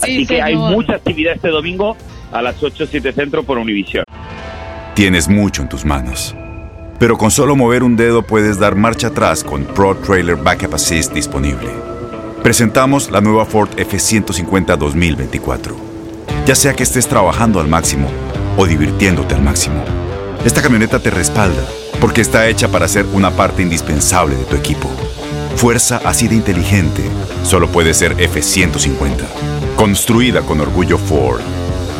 Así 0.00 0.24
que 0.24 0.40
hay 0.40 0.54
mucha 0.54 0.94
actividad 0.94 1.34
este 1.34 1.48
domingo 1.48 1.96
a 2.30 2.40
las 2.40 2.62
8, 2.62 2.86
7 2.88 3.12
centro 3.12 3.42
por 3.42 3.58
Univisión. 3.58 4.04
Tienes 4.94 5.28
mucho 5.28 5.62
en 5.62 5.68
tus 5.68 5.84
manos. 5.84 6.36
Pero 7.00 7.18
con 7.18 7.32
solo 7.32 7.56
mover 7.56 7.82
un 7.82 7.96
dedo 7.96 8.22
puedes 8.22 8.60
dar 8.60 8.76
marcha 8.76 9.08
atrás 9.08 9.42
con 9.42 9.64
Pro 9.64 9.96
Trailer 9.96 10.36
Backup 10.36 10.74
Assist 10.74 11.12
disponible. 11.12 11.68
Presentamos 12.44 13.10
la 13.10 13.20
nueva 13.20 13.44
Ford 13.44 13.70
F150 13.70 14.76
2024. 14.76 15.74
Ya 16.46 16.54
sea 16.54 16.74
que 16.74 16.84
estés 16.84 17.08
trabajando 17.08 17.58
al 17.58 17.66
máximo 17.66 18.08
o 18.56 18.66
divirtiéndote 18.66 19.34
al 19.34 19.42
máximo. 19.42 19.84
Esta 20.44 20.62
camioneta 20.62 21.00
te 21.00 21.10
respalda 21.10 21.64
porque 22.00 22.20
está 22.20 22.48
hecha 22.48 22.68
para 22.68 22.88
ser 22.88 23.06
una 23.12 23.30
parte 23.30 23.62
indispensable 23.62 24.36
de 24.36 24.44
tu 24.44 24.56
equipo. 24.56 24.88
Fuerza 25.56 26.00
así 26.04 26.28
de 26.28 26.36
inteligente 26.36 27.02
solo 27.42 27.68
puede 27.68 27.94
ser 27.94 28.12
F-150. 28.20 29.24
Construida 29.76 30.42
con 30.42 30.60
orgullo 30.60 30.98
Ford. 30.98 31.40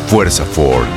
Fuerza 0.07 0.45
Ford. 0.45 0.87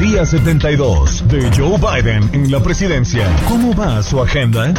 Día 0.00 0.26
72 0.26 1.28
de 1.28 1.50
Joe 1.56 1.78
Biden 1.78 2.28
en 2.32 2.50
la 2.50 2.60
presidencia. 2.60 3.26
¿Cómo 3.48 3.74
va 3.74 4.02
su 4.02 4.20
agenda? 4.20 4.74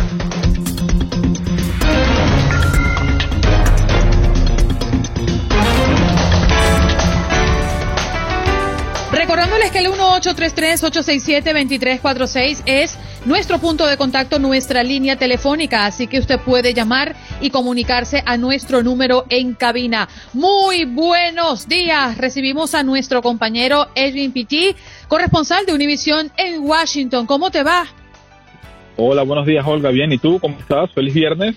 Recordándoles 9.33 9.71
que 9.71 9.79
el 9.79 9.87
1833-867-2346 9.87 12.61
es 12.67 12.99
nuestro 13.25 13.57
punto 13.57 13.87
de 13.87 13.97
contacto, 13.97 14.37
nuestra 14.37 14.83
línea 14.83 15.15
telefónica, 15.15 15.87
así 15.87 16.05
que 16.05 16.19
usted 16.19 16.39
puede 16.39 16.75
llamar 16.75 17.15
y 17.41 17.49
comunicarse 17.49 18.21
a 18.27 18.37
nuestro 18.37 18.83
número 18.83 19.25
en 19.29 19.55
cabina. 19.55 20.07
Muy 20.33 20.85
buenos 20.85 21.67
días. 21.67 22.15
Recibimos 22.19 22.75
a 22.75 22.83
nuestro 22.83 23.23
compañero 23.23 23.87
Edwin 23.95 24.33
Pitti, 24.33 24.75
corresponsal 25.07 25.65
de 25.65 25.73
Univisión 25.73 26.31
en 26.37 26.61
Washington. 26.61 27.25
¿Cómo 27.25 27.49
te 27.49 27.63
va? 27.63 27.87
Hola, 28.97 29.23
buenos 29.23 29.47
días, 29.47 29.65
Olga. 29.65 29.89
Bien, 29.89 30.11
¿y 30.11 30.19
tú? 30.19 30.39
¿Cómo 30.39 30.59
estás? 30.59 30.91
Feliz 30.91 31.15
viernes. 31.15 31.55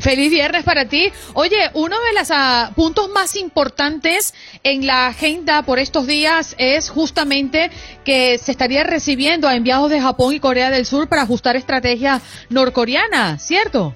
Feliz 0.00 0.30
viernes 0.30 0.62
para 0.62 0.86
ti. 0.86 1.10
Oye, 1.32 1.70
uno 1.74 1.96
de 2.00 2.18
los 2.18 2.30
ah, 2.30 2.70
puntos 2.76 3.08
más 3.10 3.34
importantes 3.34 4.32
en 4.62 4.86
la 4.86 5.08
agenda 5.08 5.62
por 5.62 5.78
estos 5.78 6.06
días 6.06 6.54
es 6.58 6.90
justamente 6.90 7.70
que 8.04 8.38
se 8.38 8.52
estaría 8.52 8.84
recibiendo 8.84 9.48
a 9.48 9.56
enviados 9.56 9.90
de 9.90 10.00
Japón 10.00 10.34
y 10.34 10.40
Corea 10.40 10.70
del 10.70 10.86
Sur 10.86 11.08
para 11.08 11.22
ajustar 11.22 11.56
estrategia 11.56 12.20
norcoreana, 12.50 13.38
¿cierto? 13.38 13.94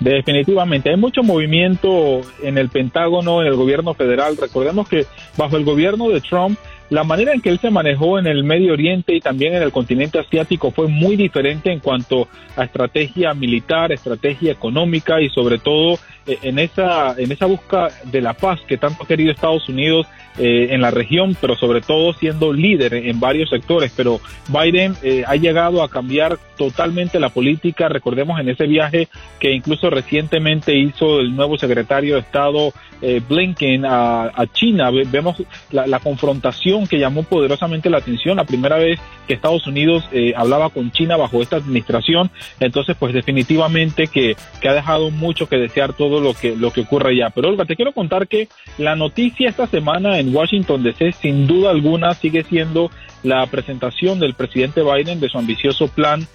Definitivamente, 0.00 0.90
hay 0.90 0.96
mucho 0.96 1.22
movimiento 1.22 2.22
en 2.42 2.56
el 2.56 2.68
Pentágono, 2.68 3.42
en 3.42 3.48
el 3.48 3.56
gobierno 3.56 3.94
federal. 3.94 4.36
Recordemos 4.36 4.88
que 4.88 5.06
bajo 5.36 5.56
el 5.56 5.64
gobierno 5.64 6.08
de 6.08 6.20
Trump 6.20 6.58
la 6.90 7.04
manera 7.04 7.32
en 7.32 7.40
que 7.40 7.50
él 7.50 7.58
se 7.58 7.70
manejó 7.70 8.18
en 8.18 8.26
el 8.26 8.44
Medio 8.44 8.72
Oriente 8.72 9.14
y 9.14 9.20
también 9.20 9.54
en 9.54 9.62
el 9.62 9.72
continente 9.72 10.18
asiático 10.18 10.70
fue 10.70 10.88
muy 10.88 11.16
diferente 11.16 11.70
en 11.70 11.80
cuanto 11.80 12.28
a 12.56 12.64
estrategia 12.64 13.34
militar, 13.34 13.92
estrategia 13.92 14.52
económica 14.52 15.20
y 15.20 15.28
sobre 15.28 15.58
todo 15.58 15.98
eh, 16.26 16.38
en 16.42 16.58
esa 16.58 17.14
en 17.18 17.30
esa 17.30 17.46
busca 17.46 17.88
de 18.04 18.22
la 18.22 18.32
paz 18.32 18.60
que 18.66 18.78
tanto 18.78 19.04
ha 19.04 19.06
querido 19.06 19.30
Estados 19.30 19.68
Unidos 19.68 20.06
eh, 20.38 20.68
en 20.70 20.80
la 20.80 20.92
región, 20.92 21.36
pero 21.40 21.56
sobre 21.56 21.80
todo 21.80 22.12
siendo 22.12 22.52
líder 22.52 22.94
en 22.94 23.18
varios 23.18 23.50
sectores. 23.50 23.92
Pero 23.96 24.20
Biden 24.48 24.94
eh, 25.02 25.24
ha 25.26 25.34
llegado 25.34 25.82
a 25.82 25.90
cambiar 25.90 26.38
totalmente 26.56 27.18
la 27.18 27.30
política. 27.30 27.88
Recordemos 27.88 28.38
en 28.38 28.48
ese 28.48 28.66
viaje 28.66 29.08
que 29.40 29.52
incluso 29.52 29.90
recientemente 29.90 30.78
hizo 30.78 31.18
el 31.18 31.34
nuevo 31.34 31.58
secretario 31.58 32.14
de 32.14 32.20
Estado 32.20 32.72
eh, 33.02 33.20
Blinken 33.28 33.84
a, 33.84 34.30
China. 34.52 34.90
Vemos 34.90 35.42
la, 35.72 35.98
confrontación 35.98 36.86
que 36.86 36.98
llamó 36.98 37.24
poderosamente 37.24 37.90
la 37.90 37.98
atención 37.98 38.36
la 38.36 38.44
primera 38.44 38.76
vez 38.76 39.00
que 39.26 39.34
Estados 39.34 39.66
Unidos 39.66 40.04
hablaba 40.36 40.70
con 40.70 40.90
China 40.92 41.16
bajo 41.16 41.42
esta 41.42 41.56
administración. 41.56 42.30
Entonces, 42.60 42.96
pues 42.98 43.12
definitivamente 43.12 44.06
que, 44.06 44.36
que 44.60 44.68
ha 44.68 44.72
dejado 44.72 45.10
mucho 45.10 45.48
que 45.48 45.56
desear 45.56 45.92
todo 45.92 46.20
lo 46.20 46.34
que, 46.34 46.56
lo 46.56 46.72
que 46.72 46.82
ocurre 46.82 47.10
allá. 47.10 47.30
Pero 47.30 47.48
Olga, 47.48 47.64
te 47.64 47.76
quiero 47.76 47.92
contar 47.92 48.28
que 48.28 48.48
la 48.78 48.96
noticia 48.96 49.48
esta 49.48 49.66
semana 49.66 50.18
en 50.18 50.27
Washington 50.34 50.82
DC 50.82 51.12
sin 51.12 51.46
duda 51.46 51.70
alguna 51.70 52.14
sigue 52.14 52.44
siendo 52.44 52.90
la 53.22 53.46
presentación 53.46 54.18
del 54.20 54.34
presidente 54.34 54.82
Biden 54.82 55.20
de 55.20 55.28
su 55.28 55.38
ambicioso 55.38 55.88
plan 55.88 56.26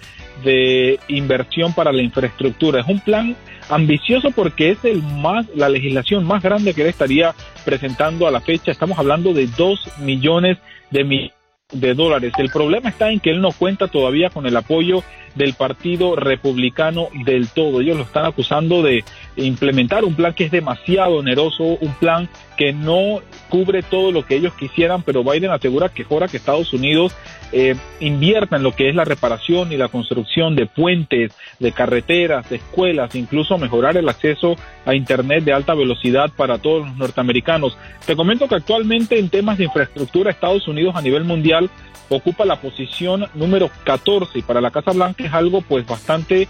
de 0.42 0.98
inversión 1.08 1.72
para 1.72 1.92
la 1.92 2.02
infraestructura. 2.02 2.80
Es 2.80 2.86
un 2.86 3.00
plan 3.00 3.36
ambicioso 3.68 4.30
porque 4.32 4.70
es 4.70 4.84
el 4.84 5.02
más 5.02 5.46
la 5.54 5.68
legislación 5.68 6.24
más 6.24 6.42
grande 6.42 6.74
que 6.74 6.82
él 6.82 6.88
estaría 6.88 7.34
presentando 7.64 8.26
a 8.26 8.30
la 8.30 8.40
fecha. 8.40 8.70
Estamos 8.70 8.98
hablando 8.98 9.32
de 9.32 9.46
dos 9.46 9.88
millones 10.00 10.58
de 10.90 11.04
millones 11.04 11.44
de 11.72 11.94
dólares. 11.94 12.32
El 12.38 12.50
problema 12.50 12.88
está 12.88 13.10
en 13.10 13.20
que 13.20 13.30
él 13.30 13.40
no 13.40 13.50
cuenta 13.52 13.88
todavía 13.88 14.30
con 14.30 14.46
el 14.46 14.56
apoyo 14.56 15.02
del 15.34 15.54
Partido 15.54 16.14
Republicano 16.14 17.08
del 17.24 17.48
todo. 17.48 17.80
Ellos 17.80 17.96
lo 17.96 18.04
están 18.04 18.26
acusando 18.26 18.82
de 18.82 19.04
implementar 19.36 20.04
un 20.04 20.14
plan 20.14 20.34
que 20.34 20.44
es 20.44 20.50
demasiado 20.50 21.16
oneroso, 21.16 21.64
un 21.64 21.94
plan 21.94 22.28
que 22.56 22.72
no 22.72 23.20
cubre 23.48 23.82
todo 23.82 24.12
lo 24.12 24.24
que 24.24 24.36
ellos 24.36 24.54
quisieran, 24.54 25.02
pero 25.02 25.24
Biden 25.24 25.50
asegura 25.50 25.88
que 25.88 26.06
ahora 26.08 26.28
que 26.28 26.36
Estados 26.36 26.72
Unidos 26.72 27.14
eh, 27.52 27.76
invierta 28.00 28.56
en 28.56 28.62
lo 28.62 28.72
que 28.72 28.88
es 28.88 28.94
la 28.94 29.04
reparación 29.04 29.72
y 29.72 29.76
la 29.76 29.88
construcción 29.88 30.56
de 30.56 30.66
puentes, 30.66 31.32
de 31.58 31.72
carreteras, 31.72 32.48
de 32.50 32.56
escuelas, 32.56 33.14
incluso 33.14 33.58
mejorar 33.58 33.96
el 33.96 34.08
acceso 34.08 34.56
a 34.84 34.94
Internet 34.94 35.44
de 35.44 35.52
alta 35.52 35.74
velocidad 35.74 36.30
para 36.36 36.58
todos 36.58 36.86
los 36.86 36.96
norteamericanos. 36.96 37.76
Te 38.06 38.16
comento 38.16 38.48
que 38.48 38.56
actualmente 38.56 39.18
en 39.18 39.28
temas 39.28 39.58
de 39.58 39.64
infraestructura 39.64 40.30
Estados 40.30 40.66
Unidos 40.68 40.96
a 40.96 41.02
nivel 41.02 41.24
mundial 41.24 41.70
ocupa 42.08 42.44
la 42.44 42.60
posición 42.60 43.26
número 43.34 43.70
14 43.84 44.38
y 44.38 44.42
para 44.42 44.60
la 44.60 44.70
Casa 44.70 44.92
Blanca 44.92 45.24
es 45.24 45.32
algo 45.32 45.62
pues 45.62 45.86
bastante 45.86 46.48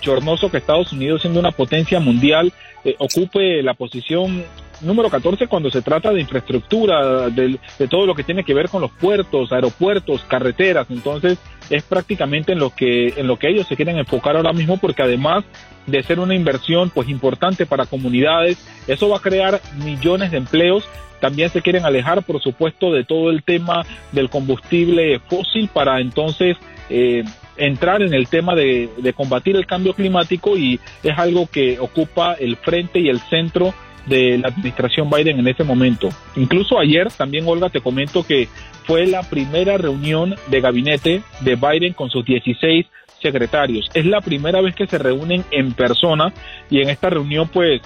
chornoso 0.00 0.50
que 0.50 0.58
Estados 0.58 0.92
Unidos 0.92 1.22
siendo 1.22 1.40
una 1.40 1.52
potencia 1.52 2.00
mundial 2.00 2.52
eh, 2.84 2.94
ocupe 2.98 3.62
la 3.62 3.74
posición 3.74 4.44
número 4.80 5.10
14 5.10 5.46
cuando 5.46 5.70
se 5.70 5.82
trata 5.82 6.12
de 6.12 6.20
infraestructura, 6.20 7.28
de, 7.28 7.58
todo 7.88 8.06
lo 8.06 8.14
que 8.14 8.24
tiene 8.24 8.44
que 8.44 8.54
ver 8.54 8.68
con 8.68 8.82
los 8.82 8.90
puertos, 8.92 9.52
aeropuertos, 9.52 10.22
carreteras. 10.28 10.86
Entonces 10.90 11.38
es 11.70 11.82
prácticamente 11.82 12.52
en 12.52 12.58
lo 12.58 12.70
que 12.70 13.08
en 13.16 13.26
lo 13.26 13.38
que 13.38 13.48
ellos 13.48 13.66
se 13.66 13.76
quieren 13.76 13.98
enfocar 13.98 14.36
ahora 14.36 14.52
mismo 14.52 14.76
porque 14.76 15.02
además 15.02 15.44
de 15.86 16.02
ser 16.02 16.20
una 16.20 16.34
inversión 16.34 16.90
pues 16.90 17.08
importante 17.08 17.66
para 17.66 17.86
comunidades, 17.86 18.58
eso 18.86 19.08
va 19.08 19.18
a 19.18 19.20
crear 19.20 19.60
millones 19.84 20.30
de 20.30 20.38
empleos 20.38 20.88
también 21.20 21.50
se 21.50 21.62
quieren 21.62 21.84
alejar, 21.84 22.22
por 22.22 22.42
supuesto, 22.42 22.92
de 22.92 23.04
todo 23.04 23.30
el 23.30 23.42
tema 23.42 23.84
del 24.12 24.28
combustible 24.28 25.18
fósil 25.20 25.68
para 25.72 26.00
entonces 26.00 26.56
eh, 26.90 27.24
entrar 27.56 28.02
en 28.02 28.12
el 28.12 28.28
tema 28.28 28.54
de, 28.54 28.90
combatir 29.16 29.56
el 29.56 29.66
cambio 29.66 29.94
climático 29.94 30.56
y 30.56 30.78
es 31.02 31.18
algo 31.18 31.46
que 31.46 31.78
ocupa 31.80 32.34
el 32.34 32.56
frente 32.56 33.00
y 33.00 33.08
el 33.08 33.20
centro 33.20 33.74
de 34.06 34.38
la 34.38 34.48
administración 34.48 35.10
Biden 35.10 35.38
en 35.38 35.48
ese 35.48 35.64
momento. 35.64 36.08
Incluso 36.36 36.78
ayer 36.78 37.10
también, 37.10 37.46
Olga, 37.46 37.70
te 37.70 37.80
comento 37.80 38.24
que 38.24 38.48
fue 38.84 39.06
la 39.06 39.22
primera 39.22 39.76
reunión 39.76 40.36
de 40.48 40.60
gabinete 40.60 41.22
de 41.40 41.56
Biden 41.56 41.92
con 41.92 42.10
sus 42.10 42.24
16 42.24 42.86
secretarios. 43.20 43.90
Es 43.94 44.06
la 44.06 44.20
primera 44.20 44.60
vez 44.60 44.74
que 44.74 44.86
se 44.86 44.98
reúnen 44.98 45.44
en 45.50 45.72
persona 45.72 46.32
y 46.70 46.80
en 46.80 46.90
esta 46.90 47.10
reunión 47.10 47.48
pues 47.48 47.82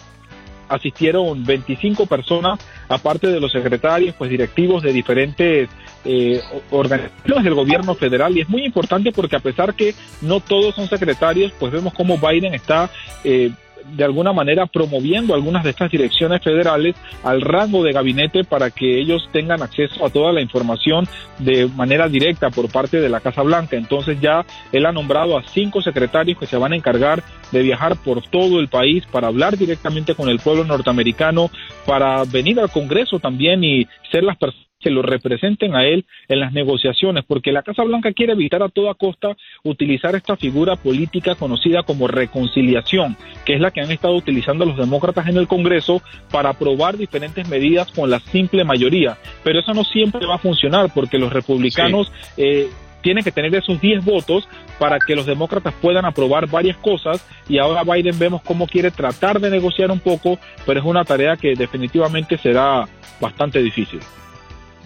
asistieron 0.71 1.45
25 1.45 2.07
personas, 2.07 2.61
aparte 2.89 3.27
de 3.27 3.41
los 3.41 3.51
secretarios, 3.51 4.15
pues 4.17 4.31
directivos 4.31 4.83
de 4.83 4.93
diferentes 4.93 5.69
eh, 6.05 6.41
organizaciones 6.71 7.45
del 7.45 7.55
gobierno 7.55 7.95
federal. 7.97 8.37
Y 8.37 8.43
es 8.43 8.49
muy 8.49 8.65
importante 8.65 9.11
porque 9.11 9.37
a 9.37 9.41
pesar 9.41 9.75
que 9.75 9.95
no 10.23 10.39
todos 10.39 10.77
son 10.77 10.89
secretarios, 10.89 11.53
pues 11.59 11.73
vemos 11.73 11.93
cómo 11.93 12.19
Biden 12.19 12.55
está 12.55 12.89
eh, 13.25 13.51
de 13.85 14.05
alguna 14.05 14.33
manera 14.33 14.67
promoviendo 14.67 15.35
algunas 15.35 15.65
de 15.65 15.71
estas 15.71 15.91
direcciones 15.91 16.43
federales 16.43 16.97
al 17.25 17.41
rango 17.41 17.83
de 17.83 17.93
gabinete 17.93 18.45
para 18.45 18.71
que 18.71 19.01
ellos 19.01 19.29
tengan 19.33 19.63
acceso 19.63 20.05
a 20.05 20.11
toda 20.11 20.33
la 20.33 20.41
información 20.41 21.07
de 21.39 21.67
manera 21.67 22.09
directa 22.09 22.51
por 22.51 22.71
parte 22.71 23.01
de 23.01 23.09
la 23.09 23.21
Casa 23.21 23.43
Blanca. 23.43 23.77
Entonces 23.77 24.21
ya 24.21 24.45
él 24.73 24.87
ha 24.87 24.93
nombrado 24.93 25.39
a 25.39 25.43
cinco 25.43 25.83
secretarios 25.83 26.39
que 26.39 26.47
se 26.47 26.57
van 26.57 26.73
a 26.73 26.77
encargar 26.77 27.23
de 27.53 27.63
viajar 27.63 27.97
por 27.97 28.23
todo 28.23 28.61
el 28.61 28.69
país 28.69 29.05
para 29.11 29.29
hablar 29.29 29.57
directamente 29.57 30.15
con 30.15 30.29
el 30.29 30.39
pueblo 30.39 30.65
norteamericano, 30.65 31.51
para 31.87 32.25
venir 32.25 32.61
al 32.61 32.71
Congreso 32.71 33.19
también 33.19 33.65
y 33.65 33.87
ser 34.11 34.23
las 34.25 34.37
personas 34.37 34.70
que 34.81 34.91
lo 34.91 35.03
representen 35.03 35.75
a 35.75 35.85
él 35.85 36.07
en 36.29 36.41
las 36.41 36.53
negociaciones, 36.53 37.25
porque 37.27 37.53
la 37.53 37.63
Casa 37.63 37.85
Blanca 37.85 38.13
quiere 38.13 38.33
evitar 38.33 38.63
a 38.63 38.69
toda 38.69 38.95
costa 38.95 39.37
utilizar 39.63 40.17
esta 40.17 40.37
figura 40.37 40.77
política 40.77 41.35
conocida 41.35 41.83
como 41.83 42.09
reconciliación, 42.09 43.17
que 43.45 43.55
es 43.55 43.61
la 43.61 43.71
que 43.71 43.83
han 43.83 43.91
estado 43.91 44.17
utilizando 44.17 44.65
los 44.65 44.77
demócratas 44.77 45.29
en 45.29 45.37
el 45.37 45.47
Congreso 45.47 46.03
para 46.31 46.51
aprobar 46.51 46.97
diferentes 46.97 47.49
medidas 47.49 47.93
con 47.93 48.11
la 48.11 48.21
simple 48.21 48.65
mayoría. 48.65 49.19
Pero 49.45 49.61
eso 49.61 49.75
no 49.75 49.85
siempre 49.85 50.27
va 50.27 50.37
a 50.37 50.39
funcionar, 50.39 50.91
porque 50.95 51.19
los 51.19 51.33
republicanos 51.33 52.11
eh, 52.37 52.69
tienen 53.03 53.25
que 53.25 53.33
tener 53.33 53.55
esos 53.55 53.81
10 53.81 54.05
votos 54.05 54.49
para 54.79 54.99
que 54.99 55.15
los 55.15 55.27
demócratas 55.27 55.75
puedan 55.81 56.05
aprobar 56.05 56.49
varias 56.49 56.77
cosas 56.79 57.25
y 57.49 57.59
ahora 57.59 57.83
Biden 57.85 58.19
vemos 58.19 58.43
cómo 58.43 58.67
quiere 58.67 58.91
tratar 58.91 59.41
de 59.41 59.51
negociar 59.51 59.91
un 59.91 60.01
poco, 60.01 60.39
pero 60.67 60.81
es 60.81 60.87
una 60.87 61.05
tarea 61.05 61.37
que 61.37 61.55
definitivamente 61.55 62.39
será 62.39 62.87
bastante 63.21 63.63
difícil. 63.63 64.01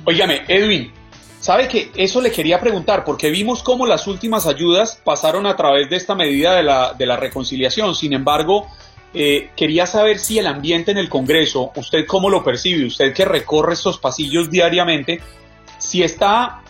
Óigame, 0.05 0.43
Edwin, 0.49 0.93
¿sabe 1.41 1.69
que 1.69 1.91
eso 1.95 2.21
le 2.21 2.31
quería 2.31 2.61
preguntar? 2.61 3.05
Porque 3.05 3.31
vimos 3.31 3.63
cómo 3.63 3.87
las 3.87 4.07
últimas 4.07 4.47
ayudas 4.47 5.01
pasaron 5.03 5.47
a 5.47 5.57
través 5.57 5.89
de 5.89 5.97
esta 5.97 6.15
medida 6.15 6.55
de 6.55 6.63
la, 6.63 6.93
de 6.93 7.07
la 7.07 7.17
reconciliación. 7.17 7.95
Sin 7.95 8.13
embargo, 8.13 8.67
eh, 9.15 9.51
quería 9.57 9.87
saber 9.87 10.19
si 10.19 10.39
el 10.39 10.47
ambiente 10.47 10.91
en 10.91 10.99
el 10.99 11.09
Congreso, 11.09 11.73
usted 11.77 12.05
cómo 12.07 12.29
lo 12.29 12.45
percibe, 12.45 12.85
usted 12.85 13.15
que 13.15 13.25
recorre 13.25 13.75
estos 13.75 13.99
pasillos 13.99 14.51
diariamente, 14.51 15.21
si 15.79 16.03
está 16.03 16.61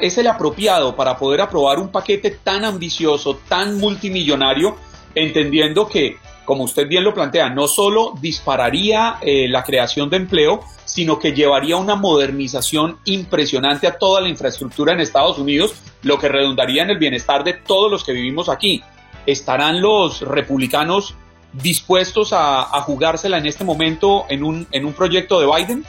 es 0.00 0.18
el 0.18 0.26
apropiado 0.26 0.94
para 0.94 1.16
poder 1.16 1.40
aprobar 1.40 1.78
un 1.78 1.88
paquete 1.88 2.30
tan 2.30 2.64
ambicioso, 2.64 3.40
tan 3.48 3.78
multimillonario, 3.78 4.76
entendiendo 5.14 5.88
que 5.88 6.18
como 6.44 6.64
usted 6.64 6.88
bien 6.88 7.04
lo 7.04 7.14
plantea, 7.14 7.50
no 7.50 7.68
solo 7.68 8.14
dispararía 8.20 9.16
eh, 9.20 9.48
la 9.48 9.62
creación 9.62 10.10
de 10.10 10.16
empleo, 10.16 10.60
sino 10.84 11.18
que 11.18 11.32
llevaría 11.32 11.76
una 11.76 11.94
modernización 11.94 12.98
impresionante 13.04 13.86
a 13.86 13.98
toda 13.98 14.20
la 14.20 14.28
infraestructura 14.28 14.92
en 14.92 15.00
Estados 15.00 15.38
Unidos, 15.38 15.74
lo 16.02 16.18
que 16.18 16.28
redundaría 16.28 16.82
en 16.82 16.90
el 16.90 16.98
bienestar 16.98 17.44
de 17.44 17.54
todos 17.54 17.90
los 17.90 18.04
que 18.04 18.12
vivimos 18.12 18.48
aquí. 18.48 18.82
¿Estarán 19.24 19.80
los 19.80 20.20
republicanos 20.22 21.14
dispuestos 21.52 22.32
a, 22.32 22.62
a 22.62 22.80
jugársela 22.82 23.38
en 23.38 23.46
este 23.46 23.64
momento 23.64 24.24
en 24.28 24.42
un, 24.42 24.66
en 24.72 24.84
un 24.84 24.92
proyecto 24.92 25.40
de 25.40 25.46
Biden? 25.46 25.84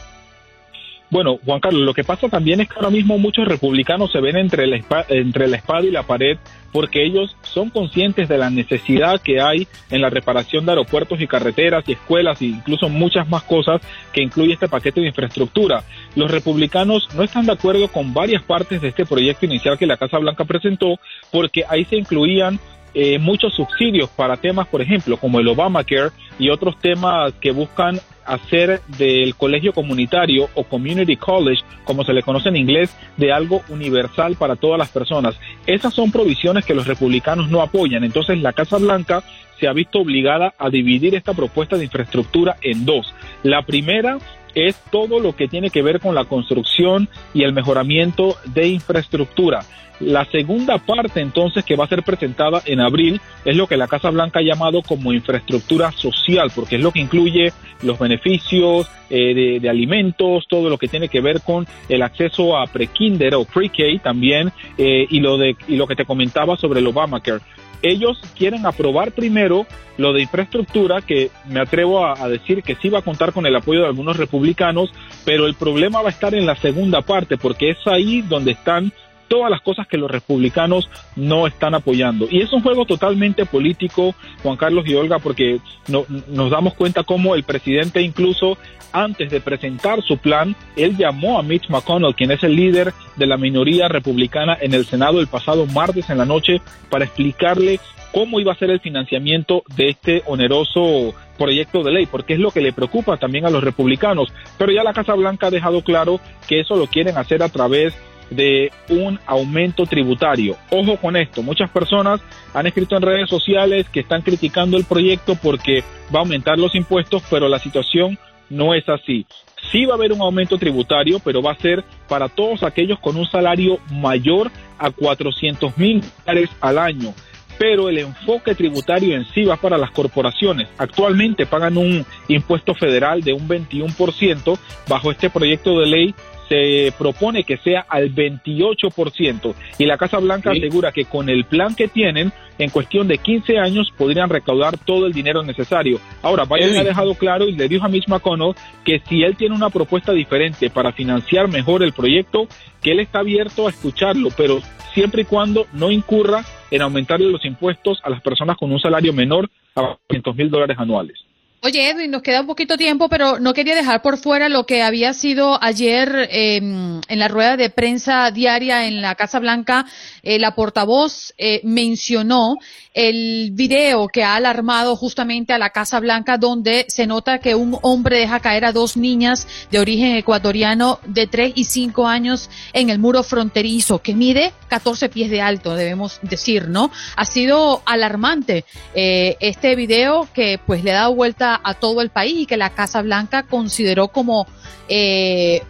Bueno, 1.09 1.37
Juan 1.45 1.59
Carlos, 1.59 1.83
lo 1.83 1.93
que 1.93 2.03
pasa 2.03 2.27
también 2.27 2.61
es 2.61 2.67
que 2.67 2.75
ahora 2.75 2.89
mismo 2.89 3.19
muchos 3.19 3.47
republicanos 3.47 4.11
se 4.11 4.19
ven 4.19 4.35
entre 4.35 4.65
la, 4.65 4.83
entre 5.09 5.47
la 5.47 5.57
espada 5.57 5.83
y 5.83 5.91
la 5.91 6.03
pared 6.03 6.37
porque 6.73 7.05
ellos 7.05 7.37
son 7.43 7.69
conscientes 7.69 8.27
de 8.27 8.37
la 8.37 8.49
necesidad 8.49 9.21
que 9.21 9.39
hay 9.39 9.67
en 9.89 10.01
la 10.01 10.09
reparación 10.09 10.65
de 10.65 10.73
aeropuertos 10.73 11.21
y 11.21 11.27
carreteras 11.27 11.87
y 11.87 11.93
escuelas 11.93 12.41
e 12.41 12.45
incluso 12.45 12.89
muchas 12.89 13.29
más 13.29 13.43
cosas 13.43 13.81
que 14.11 14.23
incluye 14.23 14.53
este 14.53 14.67
paquete 14.67 14.99
de 14.99 15.07
infraestructura. 15.07 15.83
Los 16.15 16.31
republicanos 16.31 17.07
no 17.15 17.23
están 17.23 17.45
de 17.45 17.53
acuerdo 17.53 17.87
con 17.87 18.13
varias 18.13 18.43
partes 18.43 18.81
de 18.81 18.89
este 18.89 19.05
proyecto 19.05 19.45
inicial 19.45 19.77
que 19.77 19.85
la 19.85 19.97
Casa 19.97 20.17
Blanca 20.17 20.43
presentó 20.43 20.99
porque 21.31 21.63
ahí 21.69 21.85
se 21.85 21.95
incluían 21.95 22.59
eh, 22.95 23.17
muchos 23.17 23.55
subsidios 23.55 24.09
para 24.09 24.37
temas, 24.37 24.67
por 24.67 24.81
ejemplo, 24.81 25.17
como 25.17 25.39
el 25.39 25.47
Obamacare 25.47 26.11
y 26.37 26.49
otros 26.49 26.77
temas 26.79 27.33
que 27.39 27.51
buscan 27.51 27.99
hacer 28.25 28.81
del 28.97 29.35
colegio 29.35 29.73
comunitario 29.73 30.49
o 30.55 30.63
community 30.63 31.17
college, 31.17 31.63
como 31.83 32.03
se 32.03 32.13
le 32.13 32.23
conoce 32.23 32.49
en 32.49 32.57
inglés, 32.57 32.95
de 33.17 33.31
algo 33.31 33.61
universal 33.69 34.35
para 34.35 34.55
todas 34.55 34.77
las 34.77 34.89
personas. 34.89 35.35
Esas 35.65 35.93
son 35.93 36.11
provisiones 36.11 36.65
que 36.65 36.73
los 36.73 36.87
republicanos 36.87 37.49
no 37.49 37.61
apoyan. 37.61 38.03
Entonces 38.03 38.39
la 38.39 38.53
Casa 38.53 38.77
Blanca 38.77 39.23
se 39.59 39.67
ha 39.67 39.73
visto 39.73 39.99
obligada 39.99 40.53
a 40.57 40.69
dividir 40.69 41.15
esta 41.15 41.33
propuesta 41.33 41.77
de 41.77 41.85
infraestructura 41.85 42.57
en 42.61 42.85
dos. 42.85 43.13
La 43.43 43.61
primera 43.63 44.17
es 44.55 44.75
todo 44.91 45.19
lo 45.19 45.35
que 45.35 45.47
tiene 45.47 45.69
que 45.69 45.81
ver 45.81 45.99
con 45.99 46.15
la 46.15 46.25
construcción 46.25 47.09
y 47.33 47.43
el 47.43 47.53
mejoramiento 47.53 48.35
de 48.45 48.67
infraestructura. 48.67 49.61
La 49.99 50.25
segunda 50.25 50.79
parte 50.79 51.21
entonces 51.21 51.63
que 51.63 51.75
va 51.75 51.85
a 51.85 51.87
ser 51.87 52.03
presentada 52.03 52.61
en 52.65 52.81
abril 52.81 53.21
es 53.45 53.55
lo 53.55 53.67
que 53.67 53.77
la 53.77 53.87
Casa 53.87 54.09
Blanca 54.09 54.39
ha 54.39 54.43
llamado 54.43 54.81
como 54.81 55.13
infraestructura 55.13 55.91
social, 55.91 56.51
porque 56.53 56.77
es 56.77 56.81
lo 56.81 56.91
que 56.91 56.99
incluye 56.99 57.53
los 57.83 57.99
beneficios 57.99 58.89
eh, 59.09 59.59
de, 59.61 59.69
alimentos, 59.69 60.45
todo 60.49 60.69
lo 60.69 60.77
que 60.77 60.87
tiene 60.87 61.09
que 61.09 61.21
ver 61.21 61.41
con 61.41 61.67
el 61.89 62.01
acceso 62.01 62.57
a 62.57 62.65
pre-kinder 62.65 63.35
o 63.35 63.45
pre-K 63.45 64.01
también, 64.03 64.51
eh, 64.77 65.05
y, 65.09 65.19
lo 65.19 65.37
de, 65.37 65.55
y 65.67 65.75
lo 65.75 65.87
que 65.87 65.95
te 65.95 66.05
comentaba 66.05 66.57
sobre 66.57 66.79
el 66.79 66.87
Obamacare 66.87 67.41
ellos 67.83 68.17
quieren 68.35 68.65
aprobar 68.65 69.11
primero 69.11 69.67
lo 69.97 70.13
de 70.13 70.21
infraestructura, 70.23 71.01
que 71.01 71.29
me 71.47 71.59
atrevo 71.59 72.05
a, 72.05 72.27
decir 72.27 72.63
que 72.63 72.75
sí 72.75 72.89
va 72.89 72.99
a 72.99 73.03
contar 73.03 73.31
con 73.31 73.45
el 73.45 73.55
apoyo 73.55 73.81
de 73.81 73.87
algunos 73.87 74.17
republicanos, 74.17 74.89
pero 75.23 75.45
el 75.45 75.53
problema 75.53 76.01
va 76.01 76.09
a 76.09 76.11
estar 76.11 76.33
en 76.33 76.47
la 76.47 76.55
segunda 76.55 77.01
parte, 77.01 77.37
porque 77.37 77.69
es 77.69 77.77
ahí 77.85 78.21
donde 78.21 78.51
están 78.51 78.91
todas 79.33 79.49
las 79.49 79.61
cosas 79.61 79.87
que 79.87 79.97
los 79.97 80.11
republicanos 80.11 80.87
no 81.15 81.47
están 81.47 81.73
apoyando. 81.73 82.27
Y 82.29 82.43
es 82.43 82.53
un 82.53 82.61
juego 82.61 82.85
totalmente 82.85 83.47
político, 83.47 84.13
Juan 84.43 84.57
Carlos 84.57 84.85
y 84.87 84.93
Olga, 84.93 85.17
porque 85.17 85.59
no, 85.87 86.05
nos 86.27 86.51
damos 86.51 86.75
cuenta 86.75 87.03
cómo 87.03 87.33
el 87.33 87.41
presidente 87.41 88.03
incluso 88.03 88.59
antes 88.91 89.31
de 89.31 89.41
presentar 89.41 90.03
su 90.03 90.19
plan, 90.19 90.55
él 90.75 90.95
llamó 90.97 91.39
a 91.39 91.41
Mitch 91.41 91.67
McConnell, 91.67 92.13
quien 92.13 92.29
es 92.29 92.43
el 92.43 92.55
líder 92.55 92.93
de 93.15 93.25
la 93.25 93.37
minoría 93.37 93.87
republicana 93.87 94.55
en 94.61 94.75
el 94.75 94.85
Senado 94.85 95.19
el 95.19 95.25
pasado 95.25 95.65
martes 95.65 96.11
en 96.11 96.19
la 96.19 96.25
noche, 96.25 96.61
para 96.91 97.05
explicarle 97.05 97.79
cómo 98.13 98.39
iba 98.39 98.51
a 98.51 98.59
ser 98.59 98.69
el 98.69 98.81
financiamiento 98.81 99.63
de 99.75 99.89
este 99.89 100.21
oneroso 100.27 101.15
proyecto 101.39 101.81
de 101.81 101.91
ley, 101.91 102.05
porque 102.05 102.33
es 102.33 102.39
lo 102.39 102.51
que 102.51 102.61
le 102.61 102.71
preocupa 102.71 103.17
también 103.17 103.47
a 103.47 103.49
los 103.49 103.63
republicanos. 103.63 104.31
Pero 104.59 104.71
ya 104.71 104.83
la 104.83 104.93
Casa 104.93 105.15
Blanca 105.15 105.47
ha 105.47 105.49
dejado 105.49 105.81
claro 105.81 106.19
que 106.47 106.59
eso 106.59 106.75
lo 106.75 106.85
quieren 106.85 107.17
hacer 107.17 107.41
a 107.41 107.49
través 107.49 107.95
de 108.35 108.71
un 108.89 109.19
aumento 109.25 109.85
tributario. 109.85 110.57
Ojo 110.69 110.97
con 110.97 111.15
esto, 111.15 111.41
muchas 111.43 111.69
personas 111.69 112.21
han 112.53 112.67
escrito 112.67 112.95
en 112.95 113.03
redes 113.03 113.29
sociales 113.29 113.87
que 113.89 114.01
están 114.01 114.21
criticando 114.21 114.77
el 114.77 114.85
proyecto 114.85 115.35
porque 115.35 115.83
va 116.13 116.19
a 116.19 116.23
aumentar 116.23 116.57
los 116.57 116.75
impuestos, 116.75 117.23
pero 117.29 117.47
la 117.47 117.59
situación 117.59 118.17
no 118.49 118.73
es 118.73 118.87
así. 118.87 119.25
Sí 119.71 119.85
va 119.85 119.93
a 119.93 119.97
haber 119.97 120.13
un 120.13 120.21
aumento 120.21 120.57
tributario, 120.57 121.19
pero 121.19 121.41
va 121.41 121.53
a 121.53 121.57
ser 121.57 121.83
para 122.07 122.29
todos 122.29 122.63
aquellos 122.63 122.99
con 122.99 123.15
un 123.15 123.25
salario 123.25 123.79
mayor 123.91 124.51
a 124.77 124.91
400 124.91 125.77
mil 125.77 126.03
dólares 126.25 126.49
al 126.61 126.77
año. 126.77 127.13
Pero 127.57 127.87
el 127.87 127.99
enfoque 127.99 128.55
tributario 128.55 129.15
en 129.15 129.25
sí 129.33 129.43
va 129.43 129.57
para 129.57 129.77
las 129.77 129.91
corporaciones. 129.91 130.67
Actualmente 130.77 131.45
pagan 131.45 131.77
un 131.77 132.05
impuesto 132.27 132.73
federal 132.73 133.21
de 133.21 133.33
un 133.33 133.47
21%. 133.47 134.57
Bajo 134.87 135.11
este 135.11 135.29
proyecto 135.29 135.79
de 135.79 135.85
ley 135.85 136.15
se 136.49 136.93
propone 136.97 137.43
que 137.43 137.57
sea 137.57 137.85
al 137.87 138.13
28% 138.13 139.53
y 139.77 139.85
la 139.85 139.97
Casa 139.97 140.19
Blanca 140.19 140.51
asegura 140.51 140.91
que 140.91 141.05
con 141.05 141.29
el 141.29 141.45
plan 141.45 141.75
que 141.75 141.87
tienen, 141.87 142.31
en 142.59 142.69
cuestión 142.69 143.07
de 143.07 143.17
15 143.17 143.57
años 143.57 143.91
podrían 143.97 144.29
recaudar 144.29 144.77
todo 144.77 145.07
el 145.07 145.13
dinero 145.13 145.43
necesario. 145.43 145.99
Ahora, 146.21 146.45
Biden 146.45 146.77
ha 146.77 146.83
dejado 146.83 147.15
claro 147.15 147.47
y 147.47 147.53
le 147.53 147.67
dijo 147.67 147.85
a 147.85 147.89
Mitch 147.89 148.07
McConnell 148.07 148.55
que 148.83 149.01
si 149.07 149.23
él 149.23 149.35
tiene 149.35 149.55
una 149.55 149.69
propuesta 149.69 150.11
diferente 150.11 150.69
para 150.69 150.91
financiar 150.91 151.47
mejor 151.47 151.83
el 151.83 151.93
proyecto, 151.93 152.47
que 152.81 152.91
él 152.91 152.99
está 152.99 153.19
abierto 153.19 153.67
a 153.67 153.69
escucharlo, 153.71 154.29
pero 154.35 154.59
siempre 154.93 155.23
y 155.23 155.25
cuando 155.25 155.65
no 155.73 155.91
incurra 155.91 156.43
en 156.69 156.81
aumentarle 156.81 157.29
los 157.29 157.43
impuestos 157.45 157.99
a 158.03 158.09
las 158.09 158.21
personas 158.21 158.57
con 158.57 158.71
un 158.71 158.79
salario 158.79 159.13
menor 159.13 159.49
a 159.75 159.97
500 160.07 160.35
mil 160.35 160.49
dólares 160.49 160.77
anuales. 160.79 161.19
Oye, 161.65 161.89
Edwin, 161.89 162.11
nos 162.11 162.21
queda 162.21 162.41
un 162.41 162.47
poquito 162.47 162.75
tiempo, 162.75 163.07
pero 163.07 163.39
no 163.39 163.53
quería 163.53 163.73
dejar 163.73 164.01
por 164.01 164.17
fuera 164.17 164.49
lo 164.49 164.65
que 164.65 164.83
había 164.83 165.13
sido 165.13 165.63
ayer 165.63 166.27
em, 166.29 166.99
en 167.07 167.19
la 167.19 167.29
rueda 167.29 167.55
de 167.55 167.69
prensa 167.69 168.29
diaria 168.31 168.85
en 168.85 169.01
la 169.01 169.15
Casa 169.15 169.39
Blanca. 169.39 169.85
Eh, 170.23 170.39
la 170.39 170.55
portavoz 170.55 171.33
eh, 171.37 171.61
mencionó 171.63 172.57
el 172.93 173.51
video 173.53 174.07
que 174.09 174.23
ha 174.23 174.35
alarmado 174.35 174.97
justamente 174.97 175.53
a 175.53 175.57
la 175.57 175.69
Casa 175.69 176.01
Blanca, 176.01 176.37
donde 176.37 176.85
se 176.89 177.07
nota 177.07 177.39
que 177.39 177.55
un 177.55 177.77
hombre 177.81 178.19
deja 178.19 178.41
caer 178.41 178.65
a 178.65 178.73
dos 178.73 178.97
niñas 178.97 179.47
de 179.71 179.79
origen 179.79 180.15
ecuatoriano 180.15 180.99
de 181.05 181.27
3 181.27 181.53
y 181.55 181.63
5 181.63 182.07
años 182.07 182.49
en 182.73 182.89
el 182.89 182.99
muro 182.99 183.23
fronterizo, 183.23 183.99
que 183.99 184.13
mide 184.13 184.53
14 184.67 185.09
pies 185.09 185.31
de 185.31 185.41
alto, 185.41 185.75
debemos 185.75 186.19
decir, 186.23 186.67
¿no? 186.67 186.91
Ha 187.15 187.25
sido 187.25 187.81
alarmante 187.85 188.65
eh, 188.93 189.37
este 189.39 189.75
video 189.75 190.27
que 190.33 190.59
pues 190.63 190.83
le 190.83 190.91
ha 190.91 190.95
dado 190.95 191.15
vuelta 191.15 191.52
a 191.63 191.73
todo 191.73 192.01
el 192.01 192.09
país 192.09 192.39
y 192.39 192.45
que 192.45 192.57
la 192.57 192.71
Casa 192.71 193.01
Blanca 193.01 193.43
consideró 193.43 194.09
como 194.09 194.47
eh, 194.87 195.63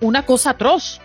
una 0.00 0.26
cosa 0.26 0.50
atroz. 0.50 1.00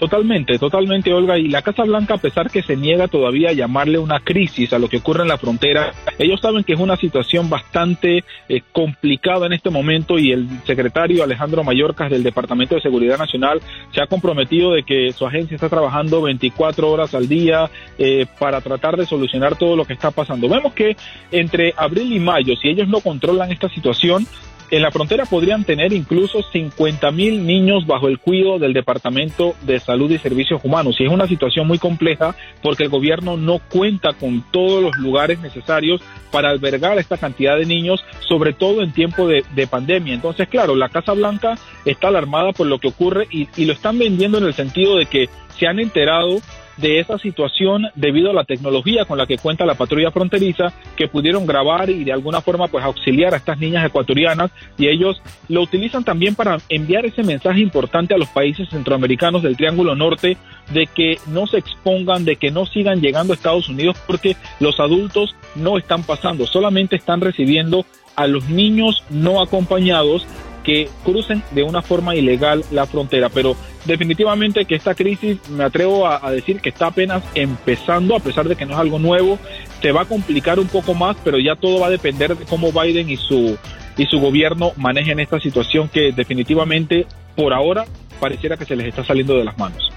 Totalmente, 0.00 0.58
totalmente, 0.58 1.12
Olga. 1.12 1.36
Y 1.36 1.48
la 1.48 1.60
Casa 1.60 1.84
Blanca, 1.84 2.14
a 2.14 2.18
pesar 2.18 2.50
que 2.50 2.62
se 2.62 2.74
niega 2.74 3.06
todavía 3.06 3.50
a 3.50 3.52
llamarle 3.52 3.98
una 3.98 4.18
crisis 4.18 4.72
a 4.72 4.78
lo 4.78 4.88
que 4.88 4.96
ocurre 4.96 5.24
en 5.24 5.28
la 5.28 5.36
frontera, 5.36 5.92
ellos 6.18 6.40
saben 6.40 6.64
que 6.64 6.72
es 6.72 6.80
una 6.80 6.96
situación 6.96 7.50
bastante 7.50 8.24
eh, 8.48 8.62
complicada 8.72 9.44
en 9.44 9.52
este 9.52 9.68
momento 9.68 10.18
y 10.18 10.32
el 10.32 10.48
secretario 10.64 11.22
Alejandro 11.22 11.64
Mayorkas 11.64 12.10
del 12.10 12.22
Departamento 12.22 12.76
de 12.76 12.80
Seguridad 12.80 13.18
Nacional 13.18 13.60
se 13.92 14.00
ha 14.00 14.06
comprometido 14.06 14.72
de 14.72 14.84
que 14.84 15.12
su 15.12 15.26
agencia 15.26 15.56
está 15.56 15.68
trabajando 15.68 16.22
24 16.22 16.90
horas 16.90 17.14
al 17.14 17.28
día 17.28 17.70
eh, 17.98 18.24
para 18.38 18.62
tratar 18.62 18.96
de 18.96 19.04
solucionar 19.04 19.56
todo 19.56 19.76
lo 19.76 19.84
que 19.84 19.92
está 19.92 20.10
pasando. 20.10 20.48
Vemos 20.48 20.72
que 20.72 20.96
entre 21.30 21.74
abril 21.76 22.10
y 22.14 22.20
mayo, 22.20 22.56
si 22.56 22.70
ellos 22.70 22.88
no 22.88 23.00
controlan 23.00 23.52
esta 23.52 23.68
situación, 23.68 24.26
en 24.70 24.82
la 24.82 24.90
frontera 24.90 25.24
podrían 25.24 25.64
tener 25.64 25.92
incluso 25.92 26.42
50 26.42 27.10
mil 27.10 27.46
niños 27.46 27.86
bajo 27.86 28.08
el 28.08 28.18
cuidado 28.18 28.58
del 28.58 28.72
Departamento 28.72 29.54
de 29.62 29.80
Salud 29.80 30.10
y 30.10 30.18
Servicios 30.18 30.60
Humanos. 30.64 30.96
Y 30.98 31.04
es 31.04 31.10
una 31.10 31.26
situación 31.26 31.66
muy 31.66 31.78
compleja 31.78 32.34
porque 32.62 32.84
el 32.84 32.88
gobierno 32.88 33.36
no 33.36 33.58
cuenta 33.58 34.12
con 34.12 34.44
todos 34.50 34.82
los 34.82 34.96
lugares 34.96 35.40
necesarios 35.40 36.00
para 36.30 36.50
albergar 36.50 36.98
esta 36.98 37.16
cantidad 37.16 37.56
de 37.56 37.66
niños, 37.66 38.04
sobre 38.20 38.52
todo 38.52 38.82
en 38.82 38.92
tiempo 38.92 39.26
de, 39.26 39.44
pandemia. 39.70 40.14
Entonces, 40.14 40.48
claro, 40.48 40.74
la 40.74 40.88
Casa 40.88 41.12
Blanca 41.12 41.58
está 41.84 42.08
alarmada 42.08 42.52
por 42.52 42.66
lo 42.66 42.78
que 42.78 42.88
ocurre 42.88 43.28
y, 43.30 43.48
y 43.56 43.66
lo 43.66 43.72
están 43.72 43.98
vendiendo 43.98 44.38
en 44.38 44.44
el 44.44 44.54
sentido 44.54 44.96
de 44.96 45.06
que 45.06 45.28
se 45.58 45.66
han 45.66 45.78
enterado 45.78 46.40
de 46.80 47.00
esa 47.00 47.18
situación 47.18 47.86
debido 47.94 48.30
a 48.30 48.34
la 48.34 48.44
tecnología 48.44 49.04
con 49.04 49.18
la 49.18 49.26
que 49.26 49.38
cuenta 49.38 49.66
la 49.66 49.74
patrulla 49.74 50.10
fronteriza 50.10 50.72
que 50.96 51.08
pudieron 51.08 51.46
grabar 51.46 51.90
y 51.90 52.04
de 52.04 52.12
alguna 52.12 52.40
forma 52.40 52.68
pues 52.68 52.84
auxiliar 52.84 53.34
a 53.34 53.36
estas 53.36 53.58
niñas 53.58 53.84
ecuatorianas 53.86 54.50
y 54.78 54.88
ellos 54.88 55.20
lo 55.48 55.62
utilizan 55.62 56.04
también 56.04 56.34
para 56.34 56.58
enviar 56.68 57.06
ese 57.06 57.22
mensaje 57.22 57.60
importante 57.60 58.14
a 58.14 58.18
los 58.18 58.28
países 58.28 58.68
centroamericanos 58.70 59.42
del 59.42 59.56
Triángulo 59.56 59.94
Norte 59.94 60.36
de 60.72 60.86
que 60.86 61.18
no 61.26 61.46
se 61.46 61.58
expongan, 61.58 62.24
de 62.24 62.36
que 62.36 62.50
no 62.50 62.66
sigan 62.66 63.00
llegando 63.00 63.32
a 63.32 63.36
Estados 63.36 63.68
Unidos 63.68 63.96
porque 64.06 64.36
los 64.60 64.80
adultos 64.80 65.34
no 65.54 65.78
están 65.78 66.02
pasando, 66.04 66.46
solamente 66.46 66.96
están 66.96 67.20
recibiendo 67.20 67.84
a 68.16 68.26
los 68.26 68.48
niños 68.48 69.02
no 69.10 69.40
acompañados 69.40 70.26
que 70.62 70.88
crucen 71.04 71.42
de 71.52 71.62
una 71.62 71.82
forma 71.82 72.14
ilegal 72.14 72.64
la 72.70 72.86
frontera. 72.86 73.28
Pero 73.28 73.56
definitivamente 73.84 74.64
que 74.64 74.74
esta 74.74 74.94
crisis, 74.94 75.38
me 75.50 75.64
atrevo 75.64 76.06
a, 76.06 76.30
decir 76.30 76.60
que 76.60 76.68
está 76.68 76.88
apenas 76.88 77.22
empezando, 77.34 78.16
a 78.16 78.20
pesar 78.20 78.48
de 78.48 78.56
que 78.56 78.66
no 78.66 78.74
es 78.74 78.78
algo 78.78 78.98
nuevo, 78.98 79.38
se 79.80 79.92
va 79.92 80.02
a 80.02 80.04
complicar 80.04 80.58
un 80.58 80.68
poco 80.68 80.94
más, 80.94 81.16
pero 81.24 81.38
ya 81.38 81.56
todo 81.56 81.80
va 81.80 81.86
a 81.86 81.90
depender 81.90 82.36
de 82.36 82.44
cómo 82.44 82.72
Biden 82.72 83.10
y 83.10 83.16
su, 83.16 83.56
y 83.96 84.06
su 84.06 84.18
gobierno 84.20 84.72
manejen 84.76 85.20
esta 85.20 85.40
situación 85.40 85.88
que 85.88 86.12
definitivamente 86.12 87.06
por 87.36 87.52
ahora 87.52 87.84
pareciera 88.18 88.56
que 88.56 88.64
se 88.64 88.76
les 88.76 88.88
está 88.88 89.04
saliendo 89.04 89.36
de 89.36 89.44
las 89.44 89.56
manos. 89.58 89.90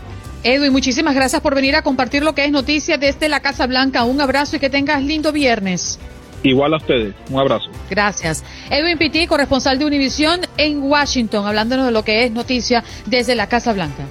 Edwin, 0.44 0.74
muchísimas 0.74 1.16
gracias 1.16 1.42
por 1.42 1.56
venir 1.56 1.76
a 1.76 1.84
compartir 1.84 2.24
lo 2.24 2.36
que 2.36 2.44
es 2.44 2.52
noticia 2.52 2.98
desde 2.98 3.30
la 3.30 3.40
Casa 3.40 3.66
Blanca. 3.66 4.04
Un 4.04 4.20
abrazo 4.20 4.58
y 4.58 4.60
que 4.60 4.70
tengas 4.70 5.02
lindo 5.02 5.32
viernes. 5.32 6.00
Igual 6.44 6.74
a 6.74 6.78
ustedes. 6.78 7.16
Un 7.30 7.40
abrazo. 7.40 7.70
Gracias. 7.90 8.44
Edwin 8.70 8.98
Pitti, 8.98 9.28
corresponsal 9.28 9.80
de 9.80 9.86
Univisión 9.86 10.42
en 10.58 10.84
Washington, 10.84 11.48
hablándonos 11.48 11.86
de 11.86 11.92
lo 11.92 12.04
que 12.04 12.26
es 12.26 12.32
noticia 12.32 12.84
desde 13.06 13.36
la 13.36 13.48
Casa 13.48 13.74
Blanca. 13.74 14.04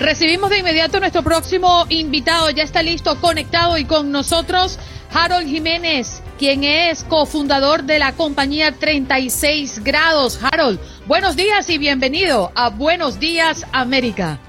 Recibimos 0.00 0.50
de 0.50 0.58
inmediato 0.58 0.98
nuestro 0.98 1.22
próximo 1.22 1.86
invitado. 1.88 2.50
Ya 2.50 2.64
está 2.64 2.82
listo, 2.82 3.20
conectado 3.20 3.78
y 3.78 3.84
con 3.84 4.10
nosotros 4.10 4.78
Harold 5.12 5.46
Jiménez, 5.46 6.22
quien 6.38 6.64
es 6.64 7.04
cofundador 7.04 7.84
de 7.84 8.00
la 8.00 8.12
compañía 8.12 8.72
36 8.72 9.84
grados. 9.84 10.40
Harold, 10.42 10.80
buenos 11.06 11.36
días 11.36 11.70
y 11.70 11.78
bienvenido 11.78 12.50
a 12.54 12.70
Buenos 12.70 13.20
Días 13.20 13.66
América. 13.72 14.40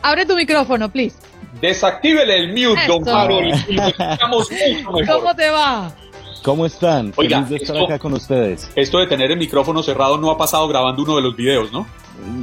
Abre 0.00 0.24
tu 0.24 0.34
micrófono, 0.36 0.90
please. 0.90 1.25
Desactívele 1.60 2.36
el 2.36 2.48
mute, 2.48 2.86
don 2.86 3.08
Harold, 3.08 3.54
y 3.68 3.76
¿Cómo 5.06 5.34
te 5.34 5.50
va? 5.50 5.92
¿Cómo 6.42 6.64
están? 6.66 7.12
Oiga, 7.16 7.42
Feliz 7.44 7.50
de 7.50 7.56
estar 7.56 7.76
acá 7.82 7.98
con 7.98 8.12
ustedes. 8.12 8.70
Esto 8.76 8.98
de 8.98 9.06
tener 9.08 9.32
el 9.32 9.38
micrófono 9.38 9.82
cerrado 9.82 10.16
no 10.16 10.30
ha 10.30 10.38
pasado 10.38 10.68
grabando 10.68 11.02
uno 11.02 11.16
de 11.16 11.22
los 11.22 11.34
videos, 11.34 11.72
¿no? 11.72 11.88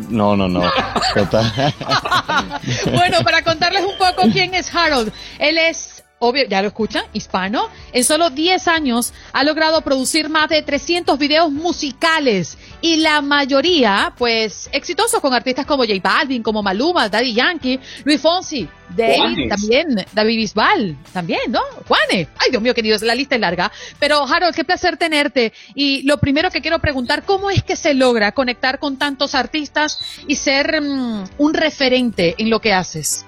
No, 0.09 0.35
no, 0.35 0.49
no. 0.49 0.59
bueno, 2.93 3.21
para 3.23 3.43
contarles 3.43 3.83
un 3.83 3.97
poco 3.97 4.23
quién 4.31 4.53
es 4.55 4.73
Harold. 4.75 5.11
Él 5.39 5.57
es 5.57 6.03
obvio, 6.23 6.45
ya 6.47 6.61
lo 6.61 6.69
escuchan, 6.69 7.03
hispano, 7.11 7.69
en 7.91 8.03
solo 8.03 8.29
10 8.29 8.67
años 8.69 9.13
ha 9.33 9.43
logrado 9.43 9.81
producir 9.81 10.29
más 10.29 10.47
de 10.49 10.61
300 10.61 11.19
videos 11.19 11.51
musicales 11.51 12.57
y 12.83 12.97
la 12.97 13.21
mayoría, 13.21 14.13
pues, 14.17 14.69
exitosos 14.73 15.21
con 15.21 15.33
artistas 15.33 15.65
como 15.65 15.83
J 15.83 16.01
Balvin, 16.03 16.43
como 16.43 16.61
Maluma, 16.61 17.07
Daddy 17.07 17.33
Yankee, 17.33 17.79
Luis 18.03 18.19
Fonsi, 18.19 18.67
David 18.89 19.47
también, 19.47 20.05
David 20.11 20.35
Bisbal 20.35 20.97
también, 21.13 21.49
¿no? 21.49 21.61
Juanes. 21.87 22.27
Ay, 22.37 22.51
Dios 22.51 22.61
mío, 22.61 22.73
queridos, 22.73 23.01
la 23.01 23.15
lista 23.15 23.35
es 23.35 23.41
larga. 23.41 23.71
Pero, 23.99 24.27
Harold, 24.27 24.53
qué 24.53 24.65
placer 24.65 24.97
tenerte. 24.97 25.53
Y 25.73 26.01
lo 26.03 26.17
primero 26.17 26.51
que 26.51 26.59
quiero 26.59 26.79
preguntar, 26.79 27.23
¿cómo 27.23 27.49
es 27.49 27.63
que 27.63 27.77
se 27.77 27.93
logra 27.93 28.33
conectar 28.33 28.79
con 28.79 28.97
tantos 28.97 29.33
artistas 29.33 29.99
y 30.27 30.35
ser 30.35 30.81
mm, 30.81 31.23
un 31.37 31.53
referente 31.53 32.35
en 32.37 32.49
lo 32.49 32.59
que 32.59 32.73
haces? 32.73 33.25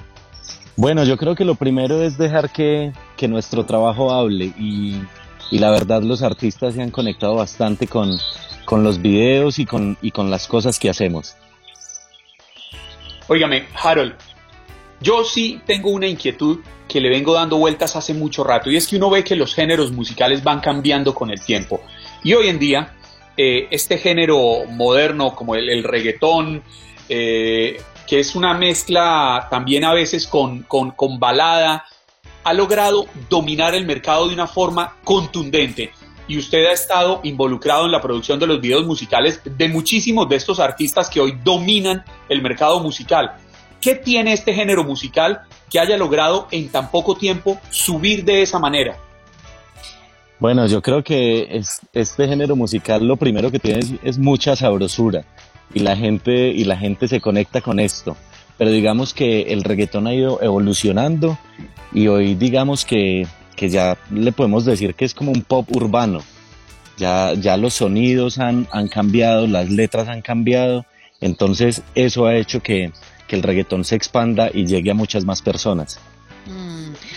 Bueno, 0.76 1.06
yo 1.06 1.16
creo 1.16 1.34
que 1.34 1.46
lo 1.46 1.56
primero 1.56 2.02
es 2.02 2.18
dejar 2.18 2.50
que, 2.50 2.92
nuestro 3.30 3.66
trabajo 3.66 4.12
hable 4.12 4.52
y, 4.60 5.02
la 5.52 5.72
verdad 5.72 6.04
los 6.04 6.22
artistas 6.24 6.74
se 6.74 6.82
han 6.82 6.92
conectado 6.92 7.36
bastante 7.36 7.88
con, 7.88 8.20
los 8.84 9.02
videos 9.02 9.60
y 9.60 9.66
con, 9.66 9.98
y 10.02 10.12
con 10.12 10.30
las 10.30 10.48
cosas 10.48 10.80
que 10.80 10.90
hacemos. 10.90 11.36
Óigame, 13.28 13.66
Harold, 13.82 14.16
yo 15.02 15.24
sí 15.24 15.62
tengo 15.66 15.90
una 15.90 16.08
inquietud 16.08 16.60
que 16.88 17.00
le 17.00 17.10
vengo 17.10 17.34
dando 17.34 17.58
vueltas 17.58 17.96
hace 17.96 18.14
mucho 18.14 18.44
rato 18.44 18.70
y 18.70 18.78
es 18.78 18.88
que 18.88 18.98
uno 18.98 19.10
ve 19.10 19.24
que 19.24 19.36
los 19.36 19.56
géneros 19.56 19.92
musicales 19.92 20.44
van 20.44 20.60
cambiando 20.60 21.14
con 21.16 21.32
el 21.32 21.44
tiempo 21.44 21.82
y 22.24 22.34
hoy 22.34 22.48
en 22.48 22.60
día 22.60 22.96
eh, 23.38 23.68
este 23.70 23.98
género 23.98 24.66
moderno 24.70 25.36
como 25.36 25.56
el, 25.56 25.84
reggaetón, 25.84 26.64
eh, 27.10 27.82
que 28.08 28.20
es 28.20 28.34
una 28.34 28.54
mezcla 28.54 29.48
también 29.50 29.84
a 29.84 29.94
veces 29.94 30.26
con, 30.26 30.64
con, 30.64 31.20
balada, 31.20 31.84
ha 32.46 32.54
logrado 32.54 33.08
dominar 33.30 33.76
el 33.76 33.86
mercado 33.86 34.30
de 34.30 34.34
una 34.34 34.48
forma 34.48 34.96
contundente 35.04 35.92
y 36.28 36.38
usted 36.38 36.66
ha 36.66 36.72
estado 36.72 37.20
involucrado 37.24 37.86
en 37.86 37.92
la 37.92 38.02
producción 38.02 38.40
de 38.40 38.48
los 38.48 38.62
videos 38.62 38.86
musicales 38.86 39.42
de 39.44 39.68
muchísimos 39.70 40.28
de 40.30 40.36
estos 40.36 40.60
artistas 40.60 41.10
que 41.10 41.20
hoy 41.20 41.38
dominan 41.44 42.04
el 42.30 42.42
mercado 42.42 42.80
musical. 42.82 43.34
¿Qué 43.82 43.96
tiene 43.96 44.34
este 44.34 44.54
género 44.54 44.84
musical 44.84 45.42
que 45.70 45.80
haya 45.80 45.98
logrado 45.98 46.48
en 46.52 46.70
tan 46.70 46.90
poco 46.90 47.16
tiempo 47.16 47.60
subir 47.70 48.26
de 48.26 48.42
esa 48.42 48.58
manera? 48.58 48.98
Bueno, 50.40 50.66
yo 50.68 50.82
creo 50.82 51.04
que 51.04 51.62
este 51.94 52.28
género 52.28 52.56
musical 52.56 53.08
lo 53.08 53.16
primero 53.16 53.52
que 53.52 53.60
tiene 53.60 54.00
es 54.04 54.18
mucha 54.18 54.56
sabrosura 54.56 55.24
y 55.74 55.80
la 55.80 55.96
gente, 55.96 56.50
y 56.50 56.64
la 56.64 56.78
gente 56.78 57.08
se 57.08 57.22
conecta 57.22 57.62
con 57.62 57.80
esto. 57.80 58.18
Pero 58.58 58.72
digamos 58.72 59.14
que 59.14 59.54
el 59.54 59.64
reggaetón 59.64 60.08
ha 60.08 60.14
ido 60.14 60.42
evolucionando 60.42 61.38
y 61.94 62.08
hoy 62.08 62.36
digamos 62.36 62.86
que, 62.86 63.28
que 63.56 63.70
ya 63.70 63.98
le 64.12 64.32
podemos 64.32 64.66
decir 64.66 64.96
que 64.96 65.06
es 65.06 65.14
como 65.14 65.32
un 65.32 65.42
pop 65.42 65.68
urbano. 65.76 66.22
Ya, 66.98 67.34
ya 67.34 67.58
los 67.58 67.74
sonidos 67.74 68.40
han, 68.40 68.68
han 68.72 68.88
cambiado, 68.88 69.48
las 69.48 69.70
letras 69.70 70.08
han 70.08 70.22
cambiado, 70.22 70.86
entonces 71.20 71.82
eso 71.94 72.26
ha 72.26 72.36
hecho 72.36 72.62
que, 72.62 72.92
que 73.28 73.36
el 73.36 73.44
reggaetón 73.44 73.84
se 73.84 73.96
expanda 73.96 74.50
y 74.54 74.66
llegue 74.66 74.92
a 74.92 74.94
muchas 74.94 75.26
más 75.26 75.42
personas. 75.42 76.00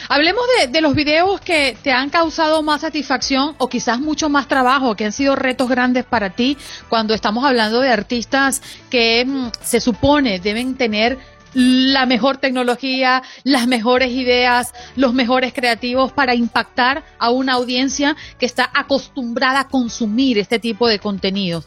Hablemos 0.09 0.43
de, 0.71 0.81
los 0.81 0.95
videos 0.95 1.39
que 1.41 1.77
te 1.83 1.93
han 1.93 2.09
causado 2.09 2.63
más 2.63 2.81
satisfacción 2.81 3.55
o 3.59 3.69
quizás 3.69 4.01
mucho 4.01 4.31
más 4.31 4.49
trabajo, 4.49 4.97
que 4.97 5.05
han 5.05 5.13
sido 5.13 5.37
retos 5.37 5.69
grandes 5.69 6.05
para 6.05 6.31
ti 6.31 6.57
cuando 6.89 7.13
estamos 7.13 7.45
hablando 7.45 7.81
de 7.81 7.91
artistas 7.91 8.63
que 8.89 9.27
mm, 9.27 9.49
se 9.61 9.81
supone 9.81 10.41
deben 10.41 10.77
tener 10.77 11.19
la 11.55 12.07
mejor 12.07 12.39
tecnología, 12.39 13.23
las 13.45 13.67
mejores 13.67 14.11
ideas, 14.11 14.75
los 14.97 15.15
mejores 15.15 15.53
creativos 15.53 16.13
para 16.13 16.35
impactar 16.35 17.05
a 17.19 17.31
una 17.31 17.55
audiencia 17.55 18.17
que 18.39 18.47
está 18.47 18.71
acostumbrada 18.75 19.61
a 19.61 19.69
consumir 19.69 20.39
este 20.39 20.59
tipo 20.59 20.89
de 20.89 20.99
contenido. 20.99 21.63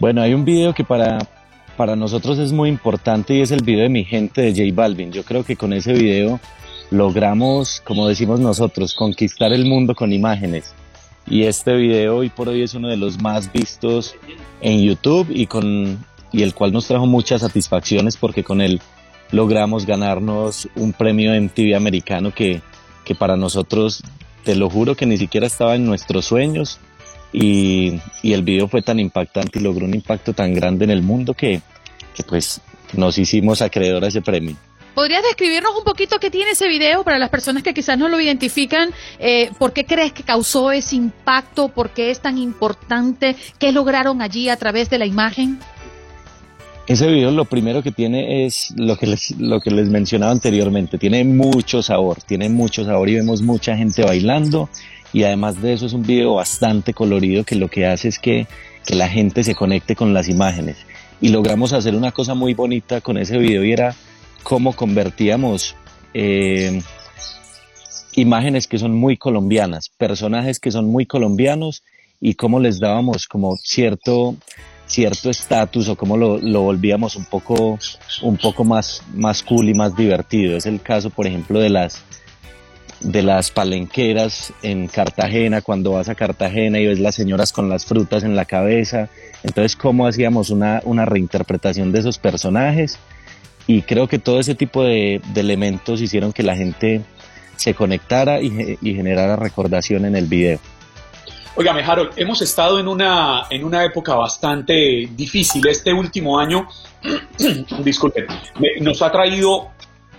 Bueno, 0.00 0.22
hay 0.22 0.34
un 0.34 0.44
video 0.44 0.74
que 0.74 0.84
para, 0.84 1.18
para 1.76 1.96
nosotros 1.96 2.38
es 2.38 2.52
muy 2.52 2.68
importante 2.68 3.34
y 3.34 3.40
es 3.40 3.50
el 3.50 3.62
video 3.62 3.82
de 3.82 3.88
mi 3.88 4.04
gente 4.04 4.42
de 4.42 4.50
J 4.50 4.74
Balvin. 4.74 5.12
Yo 5.12 5.24
creo 5.24 5.44
que 5.44 5.56
con 5.56 5.72
ese 5.72 5.92
video 5.92 6.40
logramos, 6.90 7.82
como 7.84 8.08
decimos 8.08 8.40
nosotros, 8.40 8.94
conquistar 8.94 9.52
el 9.52 9.64
mundo 9.66 9.94
con 9.94 10.12
imágenes. 10.12 10.74
Y 11.26 11.44
este 11.44 11.74
video 11.76 12.16
hoy 12.16 12.30
por 12.30 12.48
hoy 12.48 12.62
es 12.62 12.74
uno 12.74 12.88
de 12.88 12.96
los 12.96 13.20
más 13.20 13.52
vistos 13.52 14.14
en 14.60 14.80
YouTube 14.80 15.28
y 15.30 15.46
con 15.46 15.98
y 16.32 16.42
el 16.42 16.54
cual 16.54 16.72
nos 16.72 16.86
trajo 16.86 17.06
muchas 17.06 17.40
satisfacciones 17.40 18.16
porque 18.16 18.44
con 18.44 18.60
él 18.60 18.80
logramos 19.30 19.86
ganarnos 19.86 20.68
un 20.74 20.92
premio 20.92 21.34
en 21.34 21.48
TV 21.48 21.74
americano 21.74 22.32
que, 22.32 22.60
que 23.04 23.14
para 23.14 23.36
nosotros, 23.36 24.02
te 24.44 24.54
lo 24.54 24.70
juro 24.70 24.94
que 24.94 25.06
ni 25.06 25.16
siquiera 25.16 25.46
estaba 25.46 25.74
en 25.74 25.84
nuestros 25.84 26.24
sueños 26.24 26.78
y, 27.32 28.00
y 28.22 28.32
el 28.32 28.42
video 28.42 28.68
fue 28.68 28.82
tan 28.82 28.98
impactante 28.98 29.58
y 29.58 29.62
logró 29.62 29.84
un 29.84 29.94
impacto 29.94 30.32
tan 30.32 30.54
grande 30.54 30.84
en 30.84 30.90
el 30.90 31.02
mundo 31.02 31.34
que, 31.34 31.60
que 32.14 32.22
pues 32.22 32.60
nos 32.94 33.18
hicimos 33.18 33.60
acreedor 33.60 34.04
a 34.04 34.08
ese 34.08 34.22
premio. 34.22 34.56
¿Podrías 34.98 35.22
describirnos 35.22 35.76
un 35.78 35.84
poquito 35.84 36.18
qué 36.18 36.28
tiene 36.28 36.50
ese 36.50 36.66
video 36.66 37.04
para 37.04 37.20
las 37.20 37.28
personas 37.28 37.62
que 37.62 37.72
quizás 37.72 37.96
no 37.96 38.08
lo 38.08 38.20
identifican? 38.20 38.90
Eh, 39.20 39.48
¿Por 39.56 39.72
qué 39.72 39.86
crees 39.86 40.12
que 40.12 40.24
causó 40.24 40.72
ese 40.72 40.96
impacto? 40.96 41.68
¿Por 41.68 41.90
qué 41.90 42.10
es 42.10 42.18
tan 42.20 42.36
importante? 42.36 43.36
¿Qué 43.60 43.70
lograron 43.70 44.22
allí 44.22 44.48
a 44.48 44.56
través 44.56 44.90
de 44.90 44.98
la 44.98 45.06
imagen? 45.06 45.60
Ese 46.88 47.06
video 47.06 47.30
lo 47.30 47.44
primero 47.44 47.82
que 47.82 47.92
tiene 47.92 48.46
es 48.46 48.72
lo 48.74 48.96
que 48.96 49.06
les, 49.06 49.32
lo 49.32 49.60
que 49.60 49.70
les 49.70 49.90
mencionaba 49.90 50.32
anteriormente. 50.32 50.96
Tiene 50.96 51.22
mucho 51.22 51.82
sabor, 51.82 52.22
tiene 52.22 52.48
mucho 52.48 52.82
sabor 52.82 53.10
y 53.10 53.16
vemos 53.16 53.42
mucha 53.42 53.76
gente 53.76 54.02
bailando. 54.02 54.70
Y 55.12 55.24
además 55.24 55.60
de 55.60 55.74
eso 55.74 55.84
es 55.84 55.92
un 55.92 56.02
video 56.02 56.36
bastante 56.36 56.94
colorido 56.94 57.44
que 57.44 57.56
lo 57.56 57.68
que 57.68 57.84
hace 57.84 58.08
es 58.08 58.18
que, 58.18 58.46
que 58.86 58.94
la 58.94 59.06
gente 59.06 59.44
se 59.44 59.54
conecte 59.54 59.96
con 59.96 60.14
las 60.14 60.30
imágenes. 60.30 60.78
Y 61.20 61.28
logramos 61.28 61.74
hacer 61.74 61.94
una 61.94 62.10
cosa 62.10 62.32
muy 62.32 62.54
bonita 62.54 63.02
con 63.02 63.18
ese 63.18 63.36
video 63.36 63.62
y 63.64 63.72
era 63.72 63.94
cómo 64.42 64.74
convertíamos 64.74 65.76
eh, 66.14 66.80
imágenes 68.14 68.66
que 68.66 68.78
son 68.78 68.94
muy 68.94 69.18
colombianas, 69.18 69.90
personajes 69.90 70.58
que 70.58 70.70
son 70.70 70.86
muy 70.86 71.04
colombianos 71.04 71.82
y 72.18 72.32
cómo 72.32 72.60
les 72.60 72.80
dábamos 72.80 73.28
como 73.28 73.56
cierto 73.56 74.36
cierto 74.88 75.30
estatus 75.30 75.88
o 75.88 75.96
cómo 75.96 76.16
lo, 76.16 76.38
lo, 76.38 76.62
volvíamos 76.62 77.14
un 77.14 77.26
poco 77.26 77.78
un 78.22 78.36
poco 78.36 78.64
más 78.64 79.02
más 79.14 79.42
cool 79.42 79.68
y 79.68 79.74
más 79.74 79.94
divertido. 79.94 80.56
Es 80.56 80.66
el 80.66 80.80
caso 80.80 81.10
por 81.10 81.26
ejemplo 81.26 81.60
de 81.60 81.70
las 81.70 82.02
de 83.00 83.22
las 83.22 83.52
palenqueras 83.52 84.52
en 84.62 84.88
Cartagena 84.88 85.62
cuando 85.62 85.92
vas 85.92 86.08
a 86.08 86.16
Cartagena 86.16 86.80
y 86.80 86.86
ves 86.86 86.98
las 86.98 87.14
señoras 87.14 87.52
con 87.52 87.68
las 87.68 87.84
frutas 87.84 88.24
en 88.24 88.34
la 88.34 88.44
cabeza. 88.44 89.08
Entonces 89.44 89.76
cómo 89.76 90.06
hacíamos 90.06 90.50
una, 90.50 90.82
una 90.84 91.04
reinterpretación 91.04 91.92
de 91.92 92.00
esos 92.00 92.18
personajes 92.18 92.98
y 93.68 93.82
creo 93.82 94.08
que 94.08 94.18
todo 94.18 94.40
ese 94.40 94.54
tipo 94.54 94.82
de, 94.82 95.20
elementos 95.36 96.00
hicieron 96.00 96.32
que 96.32 96.42
la 96.42 96.56
gente 96.56 97.02
se 97.56 97.74
conectara 97.74 98.40
y, 98.40 98.50
generara 98.80 99.36
recordación 99.36 100.06
en 100.06 100.16
el 100.16 100.26
video. 100.26 100.58
Óigame, 101.56 101.82
Harold, 101.82 102.12
hemos 102.16 102.40
estado 102.40 102.78
en 102.78 102.86
una, 102.86 103.46
en 103.50 103.64
una 103.64 103.84
época 103.84 104.14
bastante 104.14 105.08
difícil. 105.10 105.66
Este 105.66 105.92
último 105.92 106.38
año, 106.38 106.68
disculpen, 107.80 108.26
nos 108.80 109.02
ha 109.02 109.10
traído 109.10 109.68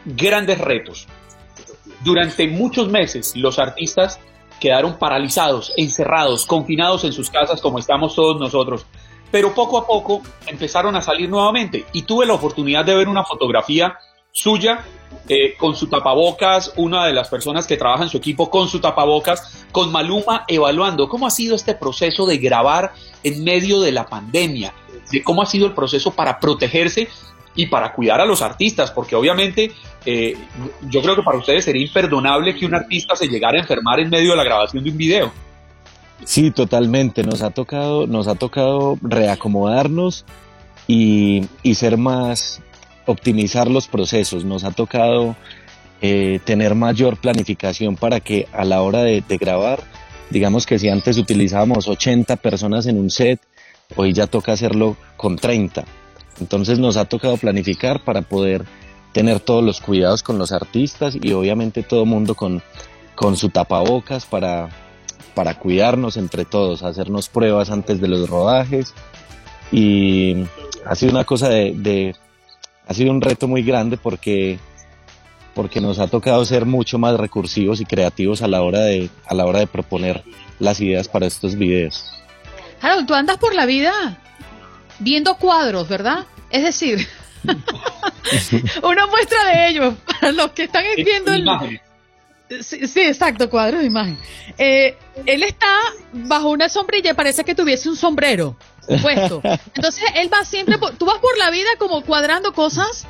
grandes 0.06 0.60
retos. 0.60 1.08
Durante 2.04 2.48
muchos 2.48 2.89
meses 2.89 3.36
los 3.36 3.60
artistas 3.60 4.20
quedaron 4.60 4.98
paralizados, 4.98 5.74
encerrados, 5.78 6.46
confinados 6.46 7.04
en 7.06 7.13
sus 7.13 7.30
casas 7.30 7.62
como 7.62 7.80
estamos 7.80 8.15
todos 8.15 8.39
nosotros 8.39 8.86
pero 9.32 9.54
poco 9.54 9.78
a 9.78 9.86
poco 9.86 10.22
empezaron 10.48 10.96
a 10.96 11.02
salir 11.02 11.30
nuevamente 11.30 11.86
y 11.94 12.04
tuve 12.04 12.26
la 12.26 12.34
oportunidad 12.34 12.86
de 12.86 12.96
ver 12.96 13.08
una 13.08 13.24
fotografía 13.24 13.98
suya 14.39 14.86
eh, 15.28 15.56
con 15.58 15.75
su 15.75 15.88
tapabocas, 15.88 16.73
una 16.75 17.06
de 17.06 17.13
las 17.13 17.28
personas 17.30 17.67
que 17.67 17.78
trabaja 17.78 18.04
en 18.04 18.10
su 18.10 18.17
equipo 18.17 18.49
con 18.49 18.67
su 18.67 18.80
tapabocas, 18.80 19.65
con 19.71 19.91
Maluma 19.91 20.43
evaluando 20.47 21.08
cómo 21.08 21.28
ha 21.28 21.30
sido 21.30 21.56
este 21.56 21.75
proceso 21.75 22.25
de 22.25 22.38
grabar 22.38 22.93
en 23.23 23.43
medio 23.43 23.82
de 23.82 23.91
la 23.91 24.06
pandemia, 24.06 24.73
de 25.12 25.21
cómo 25.21 25.41
ha 25.41 25.45
sido 25.45 25.67
el 25.67 25.73
proceso 25.73 26.12
para 26.12 26.39
protegerse 26.39 27.10
y 27.56 27.67
para 27.67 27.93
cuidar 27.93 28.21
a 28.21 28.25
los 28.25 28.41
artistas, 28.41 28.91
porque 28.91 29.15
obviamente 29.15 29.71
eh, 30.06 30.38
yo 30.89 31.02
creo 31.02 31.15
que 31.15 31.23
para 31.23 31.38
ustedes 31.38 31.65
sería 31.65 31.86
imperdonable 31.86 32.56
que 32.56 32.65
un 32.65 32.73
artista 32.73 33.15
se 33.15 33.28
llegara 33.28 33.58
a 33.58 33.62
enfermar 33.62 33.99
en 33.99 34.10
medio 34.10 34.32
de 34.32 34.38
la 34.38 34.43
grabación 34.43 34.84
de 34.84 34.89
un 34.89 34.97
video. 34.97 35.32
Sí, 36.23 36.52
totalmente. 36.52 37.23
Nos 37.23 37.41
ha 37.41 37.49
tocado, 37.49 38.08
nos 38.08 38.28
ha 38.28 38.36
tocado 38.36 38.97
reacomodarnos 39.02 40.25
y, 40.88 41.45
y 41.63 41.75
ser 41.75 41.97
más, 41.97 42.62
optimizar 43.10 43.69
los 43.69 43.88
procesos. 43.88 44.45
Nos 44.45 44.63
ha 44.63 44.72
tocado 44.72 45.36
eh, 46.02 46.39
tener 46.45 46.76
mayor 46.76 47.17
planificación 47.17 47.95
para 47.95 48.19
que 48.19 48.48
a 48.54 48.63
la 48.63 48.82
hora 48.82 49.02
de, 49.02 49.24
grabar, 49.39 49.82
digamos 50.30 50.65
que 50.65 50.78
si 50.78 50.89
antes 50.89 51.17
utilizábamos 51.17 51.88
80 51.88 52.36
personas 52.38 52.86
en 52.86 53.00
un 53.00 53.10
set, 53.10 53.41
hoy 53.95 54.13
ya 54.13 54.28
toca 54.28 54.52
hacerlo 54.52 54.95
con 55.17 55.38
30. 55.38 55.86
Entonces 56.39 56.78
nos 56.78 56.98
ha 56.98 57.06
tocado 57.06 57.36
planificar 57.38 58.04
para 58.04 58.22
poder 58.22 58.63
tener 59.12 59.39
todos 59.39 59.63
los 59.63 59.82
cuidados 59.82 60.22
con 60.22 60.38
los 60.38 60.52
artistas 60.52 61.17
y 61.19 61.34
obviamente 61.34 61.82
todo 61.82 62.04
el 62.04 62.10
mundo 62.10 62.36
con, 62.36 62.62
con 63.15 63.36
su 63.36 63.50
tapabocas 63.50 64.26
para, 64.26 64.69
para 65.34 65.56
cuidarnos 65.56 66.15
entre 66.15 66.45
todos, 66.45 66.84
hacernos 66.84 67.28
pruebas 67.28 67.72
antes 67.72 68.00
de 68.00 68.08
los 68.08 68.30
rodajes 68.30 68.93
y 69.72 70.45
ha 70.86 70.93
sido 70.93 71.12
una 71.12 71.24
cosa 71.24 71.50
de 71.50 72.13
ha 72.89 72.93
sido 72.95 73.12
un 73.12 73.21
reto 73.21 73.47
muy 73.47 73.62
grande 73.62 73.97
porque 73.97 74.58
porque 75.54 75.80
nos 75.80 75.99
ha 75.99 76.08
tocado 76.08 76.43
ser 76.43 76.65
mucho 76.65 76.97
más 76.97 77.15
recursivos 77.17 77.82
y 77.82 77.86
creativos 77.86 78.41
a 78.41 78.47
la 78.47 78.63
hora 78.63 78.80
de 78.80 79.10
a 79.28 79.36
la 79.36 79.45
hora 79.45 79.60
de 79.60 79.67
proponer 79.67 80.23
las 80.58 80.82
ideas 80.82 81.08
para 81.08 81.28
estos 81.28 81.56
videos. 81.56 82.12
Harold, 82.82 83.06
tú 83.08 83.13
andas 83.13 83.38
por 83.38 83.54
la 83.54 83.67
vida 83.67 84.17
viendo 84.97 85.36
cuadros, 85.36 85.88
¿verdad? 85.88 86.25
Es 86.49 86.63
decir, 86.63 87.08
una 88.84 89.06
muestra 89.06 89.45
de 89.45 89.69
ellos 89.69 89.93
para 90.06 90.32
los 90.32 90.52
que 90.52 90.63
están 90.63 90.84
viendo 90.97 91.34
el 91.34 91.80
Sí, 92.62 92.88
sí, 92.88 93.02
exacto, 93.02 93.47
cuadros 93.47 93.82
de 93.82 93.86
imagen. 93.86 94.17
Eh, 94.58 94.97
él 95.28 95.43
está 95.43 95.67
bajo 96.12 96.49
una 96.49 96.67
sombrilla 96.67 97.12
y 97.12 97.13
parece 97.13 97.43
que 97.43 97.54
tuviese 97.54 97.88
un 97.88 97.95
sombrero 97.95 98.58
puesto. 98.97 99.41
Entonces 99.75 100.04
él 100.15 100.30
va 100.32 100.43
siempre, 100.43 100.78
por, 100.78 100.95
tú 100.95 101.06
vas 101.06 101.19
por 101.19 101.38
la 101.38 101.49
vida 101.52 101.69
como 101.78 102.02
cuadrando 102.04 102.54
cosas. 102.54 103.06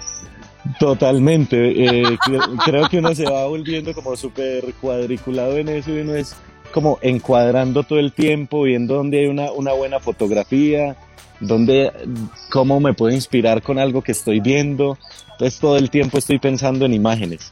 Totalmente. 0.79 1.85
Eh, 1.85 2.17
creo 2.65 2.89
que 2.89 2.99
uno 2.99 3.15
se 3.15 3.25
va 3.25 3.45
volviendo 3.45 3.93
como 3.93 4.15
súper 4.15 4.73
cuadriculado 4.75 5.57
en 5.57 5.69
eso 5.69 5.91
y 5.91 5.99
uno 5.99 6.15
es 6.15 6.35
como 6.71 6.99
encuadrando 7.01 7.83
todo 7.83 7.99
el 7.99 8.13
tiempo, 8.13 8.63
viendo 8.63 8.95
dónde 8.95 9.19
hay 9.19 9.25
una, 9.27 9.51
una 9.51 9.73
buena 9.73 9.99
fotografía, 9.99 10.95
dónde, 11.39 11.91
cómo 12.51 12.79
me 12.79 12.93
puedo 12.93 13.13
inspirar 13.13 13.61
con 13.61 13.79
algo 13.79 14.01
que 14.01 14.11
estoy 14.11 14.39
viendo. 14.39 14.97
Entonces 15.31 15.59
todo 15.59 15.77
el 15.77 15.89
tiempo 15.89 16.17
estoy 16.17 16.37
pensando 16.39 16.85
en 16.85 16.93
imágenes. 16.93 17.51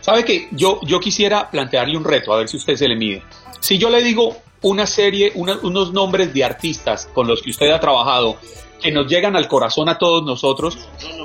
¿Sabe 0.00 0.24
que 0.24 0.48
yo, 0.50 0.80
yo 0.82 0.98
quisiera 0.98 1.48
plantearle 1.48 1.96
un 1.96 2.04
reto, 2.04 2.32
a 2.32 2.38
ver 2.38 2.48
si 2.48 2.56
usted 2.56 2.74
se 2.74 2.88
le 2.88 2.96
mide? 2.96 3.22
Si 3.60 3.78
yo 3.78 3.88
le 3.88 4.02
digo 4.02 4.36
una 4.62 4.86
serie, 4.86 5.32
una, 5.34 5.58
unos 5.62 5.92
nombres 5.92 6.32
de 6.32 6.44
artistas 6.44 7.08
con 7.12 7.26
los 7.26 7.42
que 7.42 7.50
usted 7.50 7.70
ha 7.70 7.80
trabajado, 7.80 8.36
que 8.80 8.90
nos 8.90 9.06
llegan 9.06 9.36
al 9.36 9.48
corazón 9.48 9.88
a 9.88 9.98
todos 9.98 10.24
nosotros, 10.24 10.78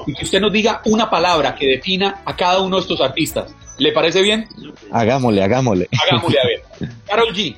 y 0.05 0.13
que 0.13 0.25
usted 0.25 0.41
nos 0.41 0.51
diga 0.51 0.81
una 0.85 1.09
palabra 1.09 1.55
que 1.55 1.67
defina 1.67 2.21
a 2.25 2.35
cada 2.35 2.61
uno 2.61 2.77
de 2.77 2.81
estos 2.81 3.01
artistas, 3.01 3.53
¿le 3.77 3.91
parece 3.91 4.21
bien? 4.21 4.47
Hagámosle, 4.91 5.43
hagámosle. 5.43 5.87
Hagámosle, 6.03 6.37
a 6.39 6.47
ver. 6.47 6.93
Carol 7.07 7.33
G. 7.33 7.55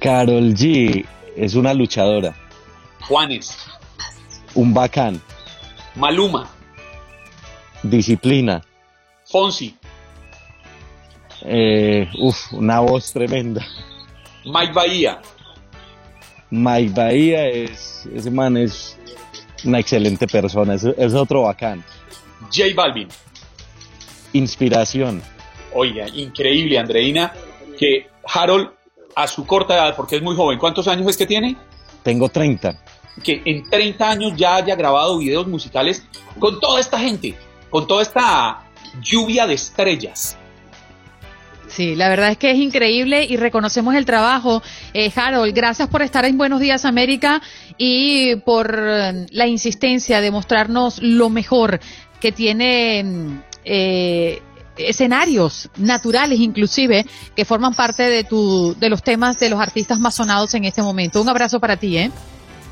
Carol 0.00 0.54
G 0.54 1.06
es 1.36 1.54
una 1.54 1.72
luchadora. 1.72 2.34
Juanes. 3.00 3.56
Un 4.54 4.72
bacán. 4.72 5.20
Maluma. 5.94 6.50
Disciplina. 7.82 8.62
Fonsi. 9.26 9.76
Eh, 11.42 12.08
uf, 12.18 12.52
una 12.52 12.80
voz 12.80 13.12
tremenda. 13.12 13.66
Mike 14.44 14.72
Bahía. 14.72 15.20
Mike 16.50 16.92
Bahía 16.94 17.48
es, 17.48 18.06
ese 18.14 18.30
man 18.30 18.56
es 18.56 18.98
una 19.64 19.80
excelente 19.80 20.26
persona, 20.26 20.74
es, 20.74 20.84
es 20.84 21.14
otro 21.14 21.42
bacán. 21.42 21.84
J 22.42 22.64
Balvin. 22.74 23.08
Inspiración. 24.32 25.22
Oiga, 25.72 26.08
increíble, 26.08 26.78
Andreina, 26.78 27.32
que 27.78 28.08
Harold, 28.26 28.70
a 29.16 29.26
su 29.26 29.46
corta 29.46 29.74
edad, 29.74 29.96
porque 29.96 30.16
es 30.16 30.22
muy 30.22 30.36
joven, 30.36 30.58
¿cuántos 30.58 30.88
años 30.88 31.08
es 31.08 31.16
que 31.16 31.26
tiene? 31.26 31.56
Tengo 32.02 32.28
30. 32.28 32.80
Que 33.22 33.42
en 33.44 33.68
30 33.68 34.10
años 34.10 34.32
ya 34.36 34.56
haya 34.56 34.74
grabado 34.74 35.18
videos 35.18 35.46
musicales 35.46 36.06
con 36.38 36.58
toda 36.60 36.80
esta 36.80 36.98
gente, 36.98 37.34
con 37.70 37.86
toda 37.86 38.02
esta 38.02 38.64
lluvia 39.00 39.46
de 39.46 39.54
estrellas. 39.54 40.36
Sí, 41.74 41.96
la 41.96 42.08
verdad 42.08 42.30
es 42.30 42.38
que 42.38 42.52
es 42.52 42.58
increíble 42.58 43.24
y 43.24 43.36
reconocemos 43.36 43.96
el 43.96 44.04
trabajo. 44.04 44.62
Eh, 44.92 45.10
Harold, 45.14 45.52
gracias 45.52 45.88
por 45.88 46.02
estar 46.02 46.24
en 46.24 46.38
Buenos 46.38 46.60
Días 46.60 46.84
América 46.84 47.42
y 47.76 48.36
por 48.36 48.78
la 48.78 49.46
insistencia 49.48 50.20
de 50.20 50.30
mostrarnos 50.30 51.02
lo 51.02 51.30
mejor 51.30 51.80
que 52.20 52.30
tiene 52.30 53.04
eh, 53.64 54.40
escenarios 54.76 55.68
naturales 55.76 56.38
inclusive 56.38 57.04
que 57.34 57.44
forman 57.44 57.74
parte 57.74 58.04
de, 58.04 58.22
tu, 58.22 58.76
de 58.78 58.88
los 58.88 59.02
temas 59.02 59.40
de 59.40 59.50
los 59.50 59.58
artistas 59.58 59.98
más 59.98 60.14
sonados 60.14 60.54
en 60.54 60.66
este 60.66 60.80
momento. 60.80 61.20
Un 61.20 61.28
abrazo 61.28 61.58
para 61.58 61.76
ti, 61.76 61.98
¿eh? 61.98 62.12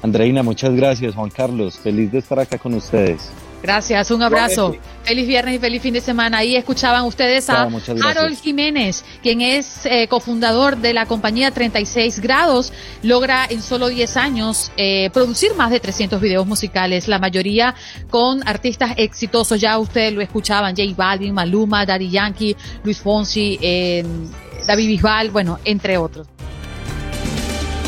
Andreina, 0.00 0.44
muchas 0.44 0.74
gracias. 0.74 1.16
Juan 1.16 1.30
Carlos, 1.30 1.76
feliz 1.76 2.12
de 2.12 2.18
estar 2.18 2.38
acá 2.38 2.56
con 2.56 2.74
ustedes. 2.74 3.32
Gracias, 3.62 4.10
un 4.10 4.22
abrazo. 4.22 4.76
Feliz 5.04 5.26
viernes 5.26 5.56
y 5.56 5.58
feliz 5.58 5.82
fin 5.82 5.94
de 5.94 6.00
semana. 6.00 6.38
Ahí 6.38 6.56
escuchaban 6.56 7.04
ustedes 7.04 7.48
a 7.48 7.68
Harold 8.04 8.40
Jiménez, 8.40 9.04
quien 9.22 9.40
es 9.40 9.86
eh, 9.86 10.08
cofundador 10.08 10.76
de 10.76 10.92
la 10.92 11.06
compañía 11.06 11.50
36 11.50 12.20
Grados. 12.20 12.72
Logra 13.02 13.46
en 13.48 13.62
solo 13.62 13.88
10 13.88 14.16
años 14.16 14.72
eh, 14.76 15.10
producir 15.12 15.54
más 15.54 15.70
de 15.70 15.78
300 15.78 16.20
videos 16.20 16.46
musicales, 16.46 17.06
la 17.06 17.20
mayoría 17.20 17.74
con 18.10 18.46
artistas 18.48 18.94
exitosos. 18.96 19.60
Ya 19.60 19.78
ustedes 19.78 20.12
lo 20.12 20.20
escuchaban, 20.20 20.74
J 20.76 20.92
Balvin, 20.96 21.32
Maluma, 21.32 21.86
Daddy 21.86 22.10
Yankee, 22.10 22.56
Luis 22.82 23.00
Fonsi, 23.00 23.58
eh, 23.62 24.04
David 24.66 24.88
Bisbal, 24.88 25.30
bueno, 25.30 25.58
entre 25.64 25.98
otros. 25.98 26.26